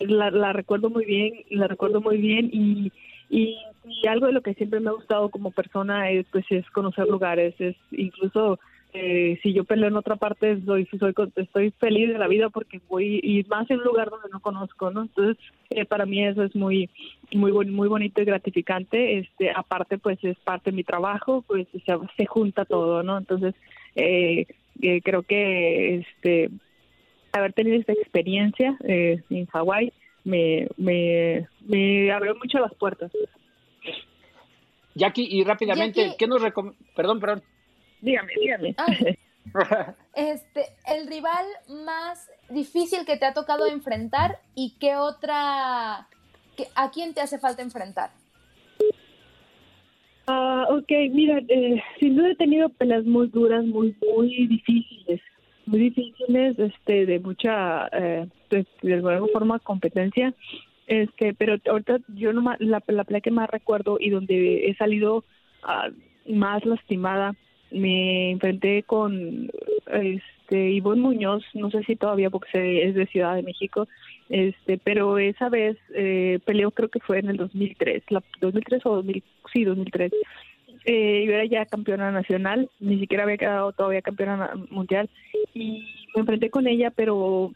la, 0.01 0.33
la 0.33 0.53
recuerdo 0.53 0.91
muy 0.91 1.05
bien, 1.05 1.35
la 1.51 1.69
recuerdo 1.69 2.01
muy 2.01 2.17
bien 2.17 2.51
y, 2.53 2.91
y, 3.31 3.57
y 3.87 4.09
algo 4.09 4.27
de 4.27 4.33
lo 4.33 4.41
que 4.43 4.55
siempre 4.55 4.81
me 4.81 4.91
ha 4.91 4.95
gustado 4.95 5.29
como 5.29 5.53
persona 5.53 6.11
es, 6.11 6.27
pues, 6.33 6.45
es 6.51 6.69
conocer 6.71 7.07
lugares, 7.07 7.55
es 7.61 7.77
incluso 7.93 8.59
este, 8.95 9.41
si 9.43 9.53
yo 9.53 9.65
peleo 9.65 9.89
en 9.89 9.97
otra 9.97 10.17
parte, 10.17 10.61
soy, 10.65 10.87
soy, 10.99 11.15
estoy 11.37 11.71
feliz 11.73 12.09
de 12.09 12.19
la 12.19 12.29
vida 12.29 12.49
porque 12.49 12.81
voy, 12.89 13.21
y 13.23 13.43
más 13.45 13.69
en 13.71 13.79
un 13.79 13.85
lugar 13.85 14.09
donde 14.11 14.29
no 14.31 14.41
conozco, 14.41 14.91
¿no? 14.91 15.03
Entonces, 15.03 15.37
eh, 15.71 15.85
para 15.85 16.07
mí 16.07 16.25
eso 16.25 16.45
es 16.45 16.55
muy, 16.55 16.89
muy, 17.33 17.53
muy 17.53 17.89
bonito 17.89 18.23
y 18.23 18.25
gratificante. 18.25 19.19
Este, 19.19 19.51
aparte, 19.51 19.99
pues 19.99 20.19
es 20.23 20.39
parte 20.39 20.71
de 20.71 20.77
mi 20.77 20.85
trabajo, 20.85 21.43
pues 21.47 21.67
se, 21.73 21.81
se 22.17 22.27
junta 22.27 22.65
todo, 22.65 23.03
¿no? 23.03 23.19
Entonces, 23.19 23.55
eh, 23.97 24.47
eh, 24.81 25.01
creo 25.03 25.23
que 25.23 25.97
este, 25.97 26.51
haber 27.33 27.53
tenido 27.53 27.77
esta 27.77 27.93
experiencia 27.93 28.77
eh, 28.85 29.23
en 29.31 29.47
Hawái 29.47 29.93
me, 30.25 30.69
me, 30.77 31.49
me 31.67 32.13
abrió 32.13 32.35
mucho 32.37 32.59
las 32.61 32.75
puertas. 32.75 33.11
Jackie, 34.95 35.27
y 35.29 35.43
rápidamente, 35.43 36.15
¿qué 36.17 36.29
nos 36.29 36.41
recomienda? 36.41 36.79
Perdón, 36.95 37.19
perdón. 37.19 37.43
Dígame, 38.05 38.33
dígame. 38.39 38.75
Ah, 38.77 39.95
este, 40.15 40.67
el 40.87 41.07
rival 41.07 41.47
más 41.87 42.31
difícil 42.51 43.07
que 43.07 43.17
te 43.17 43.25
ha 43.25 43.33
tocado 43.33 43.67
enfrentar 43.67 44.39
y 44.55 44.75
qué 44.79 44.97
otra, 44.97 46.07
¿a 46.75 46.91
quién 46.93 47.15
te 47.15 47.23
hace 47.23 47.39
falta 47.39 47.63
enfrentar? 47.63 48.11
Ah, 50.27 50.67
ok, 50.71 50.91
mira, 51.11 51.41
eh, 51.49 51.83
sin 51.99 52.17
duda 52.17 52.31
he 52.31 52.37
tenido 52.37 52.69
peleas 52.69 53.05
muy 53.05 53.29
duras, 53.29 53.65
muy, 53.65 53.97
muy 54.15 54.47
difíciles, 54.49 55.21
muy 55.67 55.81
difíciles, 55.81 56.59
este, 56.59 57.07
de 57.07 57.21
mucha, 57.21 57.89
eh, 57.93 58.27
pues, 58.51 58.67
de 58.83 58.95
alguna 58.95 59.21
forma 59.33 59.59
competencia, 59.61 60.35
este, 60.87 61.33
pero 61.35 61.57
ahorita 61.71 61.99
yo 62.09 62.35
no 62.35 62.43
la, 62.59 62.83
la 62.87 63.05
pelea 63.05 63.21
que 63.23 63.31
más 63.31 63.49
recuerdo 63.49 63.97
y 63.99 64.11
donde 64.11 64.69
he 64.69 64.75
salido 64.77 65.25
ah, 65.63 65.89
más 66.27 66.65
lastimada, 66.65 67.35
me 67.75 68.31
enfrenté 68.31 68.83
con, 68.85 69.51
este, 69.87 70.71
Ivonne 70.71 71.03
Muñoz, 71.03 71.45
no 71.55 71.71
sé 71.71 71.83
si 71.85 71.97
todavía 71.97 72.31
porque 72.31 72.87
es 72.87 72.95
de 72.95 73.07
Ciudad 73.07 73.35
de 73.35 73.43
México, 73.43 73.89
este, 74.29 74.79
pero 74.79 75.19
esa 75.19 75.49
vez 75.49 75.77
eh, 75.95 76.39
peleó 76.45 76.71
creo 76.71 76.89
que 76.89 77.01
fue 77.01 77.19
en 77.19 77.29
el 77.29 77.37
2003, 77.37 78.05
la 78.09 78.23
2003 78.41 78.87
o 78.87 78.97
2000, 78.97 79.23
sí, 79.53 79.65
2003. 79.65 80.13
Eh, 80.87 81.25
yo 81.27 81.33
era 81.33 81.45
ya 81.47 81.65
campeona 81.65 82.11
nacional, 82.11 82.69
ni 82.79 83.01
siquiera 83.01 83.25
había 83.25 83.39
quedado 83.39 83.73
todavía 83.73 84.03
campeona 84.03 84.53
mundial 84.71 85.09
y 85.55 85.89
me 86.15 86.21
enfrenté 86.21 86.51
con 86.51 86.67
ella, 86.67 86.91
pero 86.91 87.53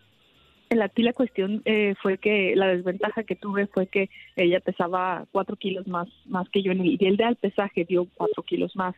la, 0.71 0.91
la 0.95 1.13
cuestión 1.13 1.63
eh, 1.65 1.95
fue 2.03 2.19
que 2.19 2.55
la 2.57 2.69
desventaja 2.69 3.25
que 3.25 3.37
tuve 3.37 3.67
fue 3.67 3.87
que 3.87 4.09
ella 4.37 4.61
pesaba 4.61 5.27
cuatro 5.31 5.57
kilos 5.57 5.87
más 5.87 6.09
más 6.27 6.49
que 6.49 6.63
yo 6.63 6.73
en 6.73 6.81
el, 6.81 6.97
y 7.01 7.07
el 7.07 7.17
de 7.17 7.25
al 7.25 7.37
pesaje 7.37 7.85
dio 7.85 8.07
cuatro 8.15 8.43
kilos 8.43 8.75
más, 8.77 8.95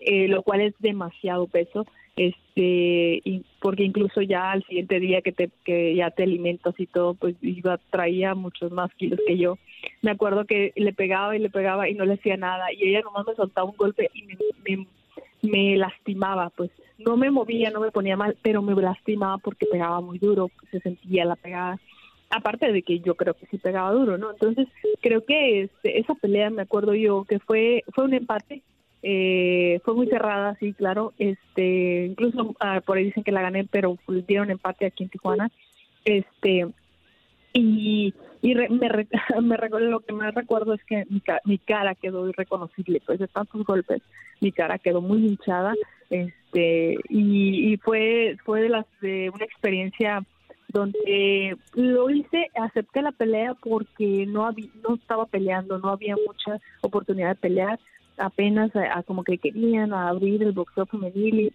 eh, 0.00 0.28
lo 0.28 0.42
cual 0.42 0.62
es 0.62 0.74
demasiado 0.78 1.46
peso 1.46 1.86
este 2.16 3.42
porque 3.60 3.84
incluso 3.84 4.20
ya 4.20 4.52
al 4.52 4.64
siguiente 4.64 5.00
día 5.00 5.22
que 5.22 5.32
te 5.32 5.50
que 5.64 5.94
ya 5.94 6.10
te 6.10 6.24
alimentas 6.24 6.74
y 6.78 6.86
todo 6.86 7.14
pues 7.14 7.36
iba 7.40 7.78
traía 7.90 8.34
muchos 8.34 8.72
más 8.72 8.92
kilos 8.94 9.20
que 9.26 9.38
yo. 9.38 9.58
Me 10.02 10.10
acuerdo 10.10 10.44
que 10.44 10.72
le 10.76 10.92
pegaba 10.92 11.36
y 11.36 11.38
le 11.38 11.50
pegaba 11.50 11.88
y 11.88 11.94
no 11.94 12.04
le 12.04 12.14
hacía 12.14 12.36
nada 12.36 12.72
y 12.72 12.88
ella 12.88 13.00
nomás 13.02 13.26
me 13.26 13.34
soltaba 13.34 13.70
un 13.70 13.76
golpe 13.76 14.10
y 14.12 14.22
me, 14.22 14.86
me, 15.42 15.76
lastimaba 15.76 16.50
pues. 16.50 16.70
No 16.98 17.16
me 17.16 17.30
movía 17.30 17.70
no 17.70 17.80
me 17.80 17.90
ponía 17.90 18.16
mal 18.16 18.36
pero 18.42 18.60
me 18.60 18.74
lastimaba 18.74 19.38
porque 19.38 19.66
pegaba 19.66 20.00
muy 20.00 20.18
duro 20.18 20.50
se 20.70 20.80
sentía 20.80 21.24
la 21.24 21.36
pegada. 21.36 21.78
Aparte 22.28 22.70
de 22.70 22.82
que 22.82 23.00
yo 23.00 23.14
creo 23.16 23.34
que 23.34 23.46
sí 23.46 23.56
pegaba 23.58 23.92
duro 23.92 24.18
no 24.18 24.30
entonces 24.30 24.68
creo 25.00 25.24
que 25.24 25.62
este, 25.62 25.98
esa 25.98 26.14
pelea 26.14 26.50
me 26.50 26.62
acuerdo 26.62 26.94
yo 26.94 27.24
que 27.24 27.38
fue 27.38 27.82
fue 27.94 28.04
un 28.04 28.14
empate 28.14 28.62
eh, 29.02 29.80
fue 29.84 29.94
muy 29.94 30.06
cerrada, 30.08 30.56
sí, 30.60 30.72
claro. 30.72 31.12
Este, 31.18 32.06
incluso 32.06 32.54
ah, 32.60 32.80
por 32.84 32.98
ahí 32.98 33.04
dicen 33.04 33.24
que 33.24 33.32
la 33.32 33.42
gané, 33.42 33.64
pero 33.70 33.96
dieron 34.26 34.50
empate 34.50 34.86
aquí 34.86 35.04
en 35.04 35.10
Tijuana. 35.10 35.50
Este, 36.04 36.66
y, 37.52 38.14
y 38.42 38.54
me, 38.54 38.68
me 39.42 39.56
recuerdo, 39.56 39.90
lo 39.90 40.00
que 40.00 40.12
más 40.12 40.34
recuerdo 40.34 40.74
es 40.74 40.84
que 40.84 41.04
mi, 41.08 41.22
mi, 41.44 41.58
cara 41.58 41.94
quedó 41.94 42.28
irreconocible, 42.28 43.02
pues 43.04 43.18
de 43.18 43.28
tantos 43.28 43.64
golpes, 43.64 44.02
mi 44.40 44.52
cara 44.52 44.78
quedó 44.78 45.00
muy 45.00 45.26
hinchada, 45.26 45.74
este, 46.10 46.96
y, 47.08 47.72
y 47.72 47.76
fue, 47.78 48.36
fue 48.44 48.62
de 48.62 48.68
las, 48.68 48.86
de 49.00 49.30
una 49.30 49.44
experiencia 49.44 50.24
donde 50.68 51.56
lo 51.74 52.10
hice, 52.10 52.48
acepté 52.54 53.02
la 53.02 53.12
pelea 53.12 53.54
porque 53.54 54.24
no 54.26 54.46
había, 54.46 54.68
no 54.88 54.94
estaba 54.94 55.26
peleando, 55.26 55.78
no 55.78 55.88
había 55.88 56.16
mucha 56.26 56.60
oportunidad 56.82 57.30
de 57.30 57.34
pelear, 57.34 57.80
apenas 58.20 58.70
a, 58.76 59.02
como 59.02 59.24
que 59.24 59.38
querían 59.38 59.92
abrir 59.92 60.42
el 60.42 60.52
boxeo 60.52 60.86
femenil 60.86 61.40
y, 61.40 61.52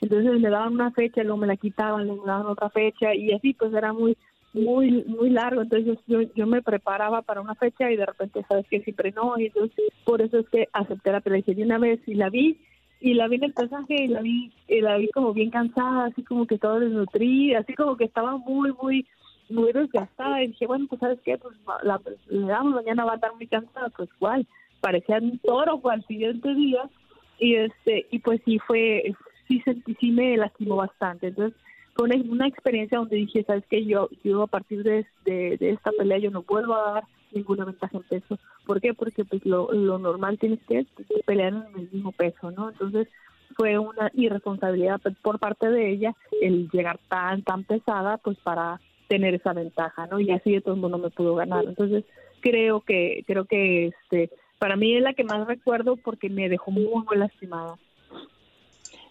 entonces 0.00 0.40
me 0.40 0.50
daban 0.50 0.74
una 0.74 0.90
fecha, 0.90 1.22
luego 1.22 1.38
me 1.38 1.46
la 1.46 1.56
quitaban, 1.56 2.06
luego 2.06 2.22
me 2.22 2.28
daban 2.28 2.46
otra 2.46 2.68
fecha 2.70 3.14
y 3.14 3.32
así 3.32 3.54
pues 3.54 3.72
era 3.72 3.92
muy 3.92 4.16
muy 4.52 5.04
muy 5.04 5.30
largo, 5.30 5.62
entonces 5.62 5.98
yo, 6.06 6.22
yo 6.34 6.46
me 6.46 6.62
preparaba 6.62 7.22
para 7.22 7.40
una 7.40 7.54
fecha 7.54 7.90
y 7.90 7.96
de 7.96 8.06
repente 8.06 8.44
sabes 8.48 8.66
que 8.68 8.80
siempre 8.80 9.12
no, 9.12 9.38
y 9.38 9.46
entonces 9.46 9.84
por 10.04 10.22
eso 10.22 10.38
es 10.38 10.48
que 10.48 10.68
acepté 10.72 11.12
la 11.12 11.20
pelea. 11.20 11.42
De 11.46 11.62
una 11.62 11.78
vez 11.78 12.00
y 12.06 12.14
la 12.14 12.30
vi 12.30 12.58
y 13.00 13.14
la 13.14 13.28
vi 13.28 13.36
en 13.36 13.44
el 13.44 13.52
pasaje 13.52 13.94
y 14.04 14.08
la 14.08 14.22
vi 14.22 14.52
y 14.68 14.80
la 14.80 14.96
vi 14.96 15.10
como 15.10 15.34
bien 15.34 15.50
cansada, 15.50 16.06
así 16.06 16.22
como 16.22 16.46
que 16.46 16.58
todo 16.58 16.80
desnutrida, 16.80 17.58
así 17.58 17.74
como 17.74 17.96
que 17.96 18.04
estaba 18.04 18.36
muy 18.38 18.72
muy 18.80 19.06
muy 19.48 19.72
desgastada. 19.72 20.42
Y 20.42 20.48
dije, 20.48 20.66
bueno, 20.66 20.86
pues 20.88 21.00
sabes 21.00 21.20
qué, 21.24 21.36
pues 21.38 21.56
la, 21.82 22.00
le 22.28 22.46
damos 22.46 22.74
mañana 22.74 23.04
va 23.04 23.12
a 23.12 23.16
estar 23.16 23.34
muy 23.34 23.46
cansada, 23.46 23.90
pues 23.90 24.08
igual, 24.16 24.46
parecía 24.80 25.18
un 25.18 25.38
toro 25.38 25.80
fue 25.80 25.94
al 25.94 26.06
siguiente 26.06 26.54
día 26.54 26.88
y 27.38 27.56
este 27.56 28.06
y 28.10 28.18
pues 28.18 28.40
sí 28.44 28.58
fue 28.66 29.14
sí 29.48 29.60
sentí 29.60 29.94
sí 30.00 30.10
me 30.10 30.36
lastimó 30.36 30.76
bastante. 30.76 31.28
Entonces 31.28 31.58
fue 31.94 32.08
una, 32.18 32.46
experiencia 32.46 32.98
donde 32.98 33.16
dije 33.16 33.44
sabes 33.44 33.64
que 33.66 33.84
yo 33.84 34.08
yo 34.22 34.42
a 34.42 34.46
partir 34.46 34.82
de, 34.82 35.06
de, 35.24 35.56
esta 35.60 35.90
pelea 35.92 36.18
yo 36.18 36.30
no 36.30 36.42
vuelvo 36.42 36.74
a 36.74 36.92
dar 36.92 37.04
ninguna 37.32 37.64
ventaja 37.64 37.96
en 37.96 38.02
peso 38.04 38.38
¿por 38.66 38.80
qué? 38.80 38.94
porque 38.94 39.24
pues 39.24 39.44
lo, 39.44 39.72
lo 39.72 39.98
normal 39.98 40.38
tienes 40.38 40.60
que 40.68 40.86
pelear 41.24 41.52
en 41.52 41.80
el 41.80 41.90
mismo 41.90 42.12
peso 42.12 42.50
no 42.50 42.70
entonces 42.70 43.08
fue 43.56 43.78
una 43.78 44.10
irresponsabilidad 44.14 45.00
por 45.22 45.38
parte 45.38 45.68
de 45.70 45.90
ella 45.90 46.14
el 46.40 46.68
llegar 46.70 46.98
tan 47.08 47.42
tan 47.42 47.64
pesada 47.64 48.18
pues 48.18 48.38
para 48.38 48.80
tener 49.08 49.34
esa 49.34 49.52
ventaja 49.52 50.06
no 50.06 50.20
y 50.20 50.30
así 50.30 50.52
de 50.52 50.60
todo 50.60 50.74
el 50.74 50.80
mundo 50.80 50.98
me 50.98 51.10
pudo 51.10 51.34
ganar. 51.34 51.64
Entonces 51.64 52.04
creo 52.40 52.80
que 52.80 53.24
creo 53.26 53.44
que 53.44 53.86
este 53.86 54.30
para 54.58 54.76
mí 54.76 54.96
es 54.96 55.02
la 55.02 55.14
que 55.14 55.24
más 55.24 55.46
recuerdo 55.46 55.96
porque 55.96 56.28
me 56.28 56.48
dejó 56.48 56.70
muy, 56.70 56.84
muy 56.84 57.16
lastimada. 57.16 57.76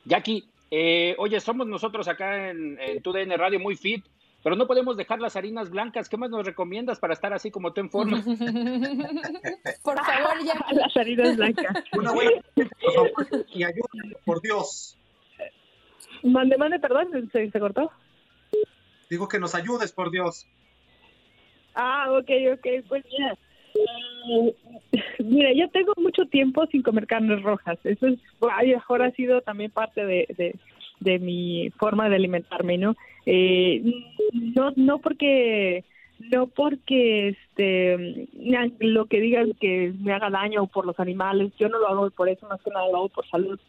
Jackie, 0.06 0.46
eh, 0.72 1.16
oye, 1.18 1.40
somos 1.40 1.68
nosotros 1.68 2.08
acá 2.08 2.50
en, 2.50 2.80
en 2.80 3.02
TUDN 3.02 3.38
Radio 3.38 3.60
muy 3.60 3.76
fit, 3.76 4.06
pero 4.44 4.56
no 4.56 4.68
podemos 4.68 4.98
dejar 4.98 5.20
las 5.20 5.36
harinas 5.36 5.70
blancas. 5.70 6.08
¿Qué 6.10 6.18
más 6.18 6.30
nos 6.30 6.46
recomiendas 6.46 7.00
para 7.00 7.14
estar 7.14 7.34
así 7.34 7.50
como 7.50 7.74
tú 7.74 7.82
en 7.82 7.90
forma? 7.90 8.24
por 9.84 9.98
favor, 9.98 10.46
Jackie. 10.46 10.76
Las 10.76 10.98
harinas 10.98 11.36
blancas. 11.38 11.84
Una 11.98 12.12
buena 12.12 12.42
y 13.54 13.64
ayúdame, 13.64 14.16
por 14.24 14.42
Dios. 14.42 14.98
Mande, 16.22 16.58
mande, 16.58 16.80
perdón, 16.80 17.30
¿se, 17.32 17.50
se 17.50 17.60
cortó? 17.60 17.92
Digo 19.10 19.28
que 19.28 19.40
nos 19.40 19.56
ayudes, 19.56 19.92
por 19.92 20.12
Dios. 20.12 20.48
Ah, 21.76 22.08
ok, 22.12 22.30
ok, 22.54 22.68
pues 22.88 23.04
mira, 23.12 23.38
Mira, 25.24 25.54
yo 25.54 25.70
tengo 25.70 25.94
mucho 25.98 26.26
tiempo 26.26 26.66
sin 26.68 26.82
comer 26.82 27.08
carnes 27.08 27.42
rojas. 27.42 27.78
Eso 27.84 28.08
es, 28.08 28.20
mejor 28.66 29.02
ha 29.02 29.12
sido 29.12 29.42
también 29.42 29.72
parte 29.72 30.06
de, 30.06 30.56
de, 31.00 31.20
mi 31.20 31.70
forma 31.78 32.10
de 32.10 32.16
alimentarme, 32.16 32.78
¿no? 32.78 32.96
Eh, 33.26 33.84
no, 34.56 34.72
no 34.76 35.00
porque 35.00 35.84
no 36.32 36.48
porque 36.48 37.30
este 37.30 38.28
lo 38.80 39.06
que 39.06 39.20
digan 39.20 39.54
que 39.60 39.94
me 40.00 40.14
haga 40.14 40.30
daño 40.30 40.66
por 40.68 40.86
los 40.86 41.00
animales, 41.00 41.52
yo 41.60 41.68
no 41.68 41.80
lo 41.80 41.90
hago 41.90 42.10
por 42.12 42.30
eso, 42.30 42.48
más 42.48 42.62
que 42.62 42.72
nada 42.72 42.88
lo 42.88 42.98
hago 42.98 43.10
por 43.10 43.28
salud, 43.28 43.60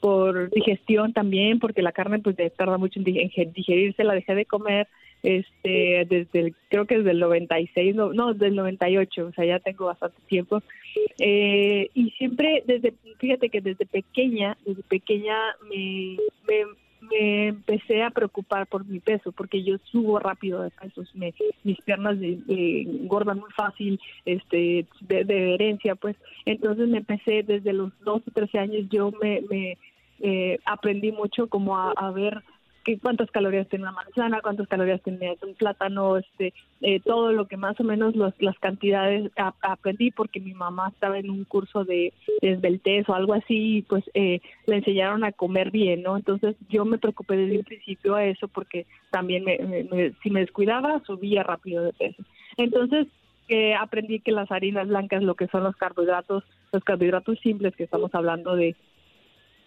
por 0.00 0.50
digestión 0.50 1.12
también, 1.12 1.58
porque 1.58 1.82
la 1.82 1.92
carne 1.92 2.18
pues 2.18 2.36
tarda 2.56 2.76
mucho 2.76 3.00
en 3.00 3.04
digerirse, 3.52 4.04
la 4.04 4.14
dejé 4.14 4.34
de 4.34 4.44
comer 4.44 4.86
este 5.24 6.06
desde 6.06 6.40
el, 6.40 6.54
creo 6.68 6.86
que 6.86 6.98
desde 6.98 7.12
el 7.12 7.18
96 7.18 7.96
no 7.96 8.12
no 8.12 8.34
desde 8.34 8.48
el 8.48 8.56
98 8.56 9.26
o 9.26 9.32
sea 9.32 9.44
ya 9.46 9.58
tengo 9.58 9.86
bastante 9.86 10.20
tiempo. 10.28 10.62
Eh, 11.18 11.88
y 11.94 12.10
siempre 12.10 12.62
desde 12.66 12.94
fíjate 13.18 13.48
que 13.48 13.62
desde 13.62 13.86
pequeña 13.86 14.56
desde 14.66 14.82
pequeña 14.82 15.36
me, 15.68 16.18
me, 16.46 17.48
empecé 17.48 18.02
a 18.02 18.10
preocupar 18.10 18.66
por 18.66 18.86
mi 18.86 19.00
peso 19.00 19.32
porque 19.32 19.62
yo 19.62 19.76
subo 19.90 20.18
rápido 20.18 20.62
de 20.62 20.70
peso 20.70 21.02
mis 21.62 21.80
piernas 21.82 22.18
engordan 22.20 23.38
muy 23.38 23.50
fácil 23.52 23.98
este 24.26 24.86
de, 25.00 25.54
herencia 25.54 25.94
pues. 25.94 26.16
Entonces 26.44 26.86
me 26.88 26.98
empecé 26.98 27.42
desde 27.42 27.72
los 27.72 27.92
12 28.04 28.30
13 28.30 28.58
años 28.58 28.86
yo 28.90 29.10
me, 29.22 29.42
me 29.50 29.78
eh, 30.20 30.58
aprendí 30.66 31.12
mucho 31.12 31.48
como 31.48 31.78
a 31.78 32.10
ver 32.10 32.42
que 32.84 32.98
cuántas 32.98 33.30
calorías 33.30 33.68
tiene 33.68 33.84
una 33.84 33.92
manzana, 33.92 34.40
cuántas 34.42 34.68
calorías 34.68 35.02
tiene 35.02 35.36
un 35.42 35.54
plátano, 35.54 36.18
este, 36.18 36.52
eh, 36.82 37.00
todo 37.00 37.32
lo 37.32 37.46
que 37.46 37.56
más 37.56 37.78
o 37.80 37.84
menos 37.84 38.14
los, 38.14 38.34
las 38.40 38.58
cantidades 38.58 39.30
aprendí 39.62 40.10
porque 40.10 40.40
mi 40.40 40.54
mamá 40.54 40.90
estaba 40.92 41.18
en 41.18 41.30
un 41.30 41.44
curso 41.44 41.84
de, 41.84 42.12
de 42.42 43.04
o 43.08 43.14
algo 43.14 43.34
así, 43.34 43.78
y 43.78 43.82
pues 43.82 44.04
eh, 44.14 44.40
le 44.66 44.76
enseñaron 44.76 45.24
a 45.24 45.32
comer 45.32 45.70
bien, 45.70 46.02
¿no? 46.02 46.16
Entonces 46.16 46.56
yo 46.68 46.84
me 46.84 46.98
preocupé 46.98 47.36
desde 47.36 47.58
un 47.58 47.64
principio 47.64 48.14
a 48.14 48.24
eso 48.24 48.48
porque 48.48 48.86
también 49.10 49.44
me, 49.44 50.12
si 50.22 50.30
me 50.30 50.40
descuidaba 50.40 51.00
subía 51.06 51.42
rápido 51.42 51.82
de 51.82 51.92
peso. 51.92 52.22
Entonces 52.56 53.06
eh, 53.48 53.74
aprendí 53.74 54.20
que 54.20 54.32
las 54.32 54.50
harinas 54.50 54.88
blancas, 54.88 55.22
lo 55.22 55.34
que 55.34 55.48
son 55.48 55.64
los 55.64 55.76
carbohidratos, 55.76 56.44
los 56.72 56.84
carbohidratos 56.84 57.38
simples 57.40 57.76
que 57.76 57.84
estamos 57.84 58.14
hablando 58.14 58.56
de 58.56 58.74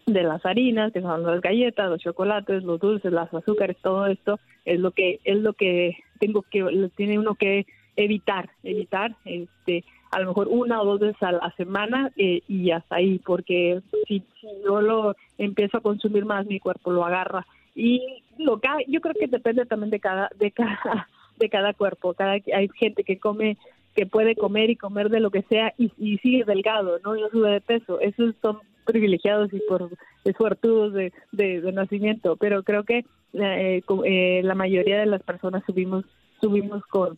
de 0.08 0.24
las 0.24 0.46
harinas, 0.46 0.94
que 0.94 1.02
son 1.02 1.24
las 1.24 1.42
galletas, 1.42 1.90
los 1.90 2.02
chocolates, 2.02 2.64
los 2.64 2.80
dulces, 2.80 3.12
las 3.12 3.32
azúcares, 3.34 3.78
todo 3.82 4.08
esto 4.08 4.40
es 4.66 4.80
lo 4.80 4.92
que 4.92 5.20
es 5.26 5.38
lo 5.38 5.54
que 5.54 5.98
tengo 6.20 6.44
que 6.44 6.90
tiene 6.96 7.20
uno 7.20 7.36
que 7.36 7.66
evitar, 7.98 8.50
evitar 8.64 9.16
este 9.26 9.84
a 10.12 10.22
lo 10.22 10.30
mejor 10.30 10.48
una 10.48 10.82
o 10.82 10.86
dos 10.86 11.02
veces 11.02 11.22
a 11.22 11.34
la 11.34 11.54
semana 11.58 12.12
eh, 12.16 12.42
y 12.48 12.72
hasta 12.72 12.96
ahí, 12.96 13.20
porque 13.20 13.82
si, 14.08 14.24
yo 14.66 14.82
lo 14.82 15.14
empiezo 15.38 15.78
a 15.78 15.82
consumir 15.82 16.24
más, 16.24 16.46
mi 16.46 16.62
cuerpo 16.62 16.92
lo 16.92 17.04
agarra 17.04 17.46
y 17.76 18.24
lo 18.38 18.62
yo 18.88 19.02
creo 19.02 19.14
que 19.14 19.28
depende 19.28 19.66
también 19.66 19.92
de 19.92 20.00
cada 20.00 20.30
de 20.40 20.52
cada 20.52 21.10
de 21.38 21.50
cada 21.50 21.74
cuerpo, 21.74 22.14
cada 22.14 22.34
hay 22.54 22.70
gente 22.80 23.04
que 23.04 23.20
come 23.20 23.58
que 23.94 24.06
puede 24.06 24.36
comer 24.36 24.70
y 24.70 24.76
comer 24.78 25.10
de 25.10 25.20
lo 25.20 25.32
que 25.32 25.42
sea 25.44 25.74
y, 25.78 25.90
sigue 26.20 26.46
delgado, 26.46 27.00
¿no? 27.04 27.18
Y 27.18 27.22
no 27.22 27.30
sube 27.30 27.50
de 27.50 27.62
peso. 27.62 28.00
Esos 28.00 28.36
son 28.44 28.60
privilegiados 28.88 29.54
y 29.54 29.60
por 29.68 29.90
suertudos 30.38 30.94
de, 30.94 31.14
de, 31.32 31.72
nacimiento, 31.72 32.38
pero 32.38 32.64
creo 32.64 32.84
que 32.84 33.06
eh, 33.34 33.84
eh, 34.06 34.42
la 34.44 34.56
mayoría 34.56 35.00
de 35.00 35.06
las 35.06 35.22
personas 35.22 35.64
subimos 35.68 36.06
subimos 36.42 36.84
con, 36.88 37.18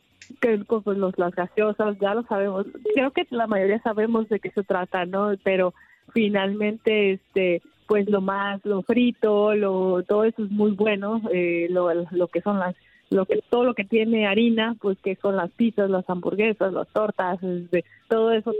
con 0.67 0.83
pues, 0.83 0.97
los, 0.97 1.17
las 1.17 1.33
gaseosas, 1.33 1.97
ya 1.99 2.13
lo 2.13 2.23
sabemos. 2.23 2.65
Creo 2.93 3.11
que 3.11 3.25
la 3.29 3.47
mayoría 3.47 3.81
sabemos 3.81 4.29
de 4.29 4.39
qué 4.39 4.51
se 4.51 4.63
trata, 4.63 5.05
¿no? 5.05 5.31
Pero 5.43 5.73
finalmente, 6.13 7.13
este 7.13 7.61
pues 7.87 8.07
lo 8.07 8.21
más, 8.21 8.63
lo 8.65 8.83
frito, 8.83 9.55
lo 9.55 10.03
todo 10.03 10.23
eso 10.23 10.43
es 10.43 10.51
muy 10.51 10.71
bueno, 10.71 11.23
eh, 11.33 11.65
lo, 11.71 11.91
lo 12.11 12.27
que 12.27 12.41
son 12.41 12.59
las 12.59 12.75
lo 13.09 13.25
que 13.25 13.41
todo 13.49 13.63
lo 13.63 13.73
que 13.73 13.83
tiene 13.83 14.27
harina, 14.27 14.75
pues 14.79 14.99
que 14.99 15.15
son 15.15 15.35
las 15.35 15.49
pizzas, 15.49 15.89
las 15.89 16.07
hamburguesas, 16.07 16.71
las 16.71 16.87
tortas, 16.89 17.39
de, 17.41 17.83
todo 18.07 18.31
eso 18.31 18.53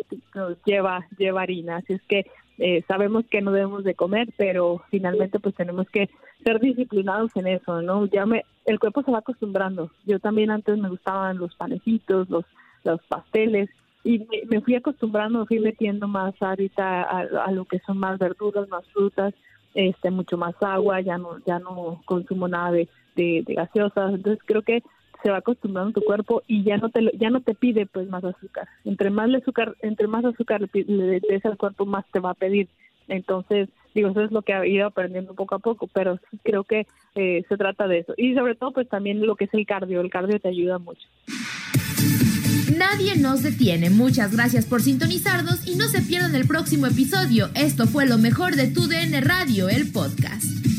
lleva 0.65 1.05
lleva 1.19 1.43
harina, 1.43 1.77
así 1.77 1.93
es 1.93 2.01
que 2.01 2.25
eh, 2.59 2.83
sabemos 2.87 3.25
que 3.29 3.41
no 3.41 3.51
debemos 3.51 3.83
de 3.83 3.95
comer, 3.95 4.29
pero 4.37 4.81
finalmente 4.89 5.39
pues 5.39 5.55
tenemos 5.55 5.89
que 5.89 6.09
ser 6.43 6.59
disciplinados 6.59 7.31
en 7.35 7.47
eso, 7.47 7.81
¿no? 7.81 8.05
Ya 8.05 8.25
me 8.25 8.45
el 8.65 8.79
cuerpo 8.79 9.01
se 9.01 9.11
va 9.11 9.19
acostumbrando. 9.19 9.91
Yo 10.05 10.19
también 10.19 10.51
antes 10.51 10.77
me 10.77 10.89
gustaban 10.89 11.37
los 11.37 11.55
panecitos, 11.55 12.29
los 12.29 12.45
los 12.83 13.01
pasteles 13.07 13.69
y 14.03 14.25
me, 14.49 14.61
fui 14.61 14.75
acostumbrando, 14.75 15.45
fui 15.45 15.59
metiendo 15.59 16.07
más 16.07 16.33
ahorita 16.41 17.01
a, 17.01 17.51
lo 17.51 17.65
que 17.65 17.79
son 17.79 17.97
más 17.97 18.17
verduras, 18.17 18.69
más 18.69 18.85
frutas, 18.93 19.33
este 19.73 20.09
mucho 20.09 20.37
más 20.37 20.55
agua, 20.61 21.01
ya 21.01 21.17
no 21.17 21.39
ya 21.45 21.59
no 21.59 22.01
consumo 22.05 22.47
nada 22.47 22.71
de 22.71 22.87
de, 23.15 23.43
gaseosas, 23.47 24.13
entonces 24.13 24.41
creo 24.45 24.61
que 24.61 24.81
se 25.23 25.29
va 25.29 25.37
acostumbrando 25.37 25.93
tu 25.93 26.01
cuerpo 26.01 26.43
y 26.47 26.63
ya 26.63 26.77
no 26.77 26.89
te 26.89 27.11
ya 27.17 27.29
no 27.29 27.41
te 27.41 27.55
pide 27.55 27.85
pues 27.85 28.07
más 28.09 28.23
azúcar. 28.23 28.67
Entre 28.85 29.09
más 29.09 29.29
azúcar, 29.33 29.75
entre 29.81 30.07
más 30.07 30.25
azúcar 30.25 30.61
le, 30.73 31.19
des 31.19 31.45
al 31.45 31.57
cuerpo 31.57 31.85
más 31.85 32.05
te 32.11 32.19
va 32.19 32.31
a 32.31 32.35
pedir. 32.35 32.67
Entonces, 33.07 33.69
digo, 33.95 34.09
eso 34.09 34.21
es 34.21 34.31
lo 34.31 34.43
que 34.43 34.53
he 34.53 34.69
ido 34.69 34.85
aprendiendo 34.85 35.33
poco 35.33 35.55
a 35.55 35.59
poco, 35.59 35.87
pero 35.87 36.19
creo 36.43 36.63
que 36.63 36.85
eh, 37.15 37.43
se 37.49 37.57
trata 37.57 37.87
de 37.87 37.99
eso. 37.99 38.13
Y 38.17 38.35
sobre 38.35 38.55
todo 38.55 38.71
pues 38.71 38.87
también 38.87 39.25
lo 39.25 39.35
que 39.35 39.45
es 39.45 39.53
el 39.53 39.65
cardio, 39.65 40.01
el 40.01 40.11
cardio 40.11 40.39
te 40.39 40.49
ayuda 40.49 40.77
mucho. 40.77 41.07
Nadie 42.77 43.17
nos 43.17 43.41
detiene. 43.41 43.89
Muchas 43.89 44.33
gracias 44.33 44.65
por 44.65 44.81
sintonizarnos 44.81 45.67
y 45.67 45.75
no 45.75 45.85
se 45.85 46.01
pierdan 46.01 46.35
el 46.35 46.47
próximo 46.47 46.85
episodio. 46.85 47.49
Esto 47.55 47.87
fue 47.87 48.05
lo 48.05 48.17
mejor 48.17 48.55
de 48.55 48.67
Tu 48.67 48.87
DN 48.87 49.19
Radio, 49.21 49.69
el 49.69 49.91
podcast. 49.91 50.78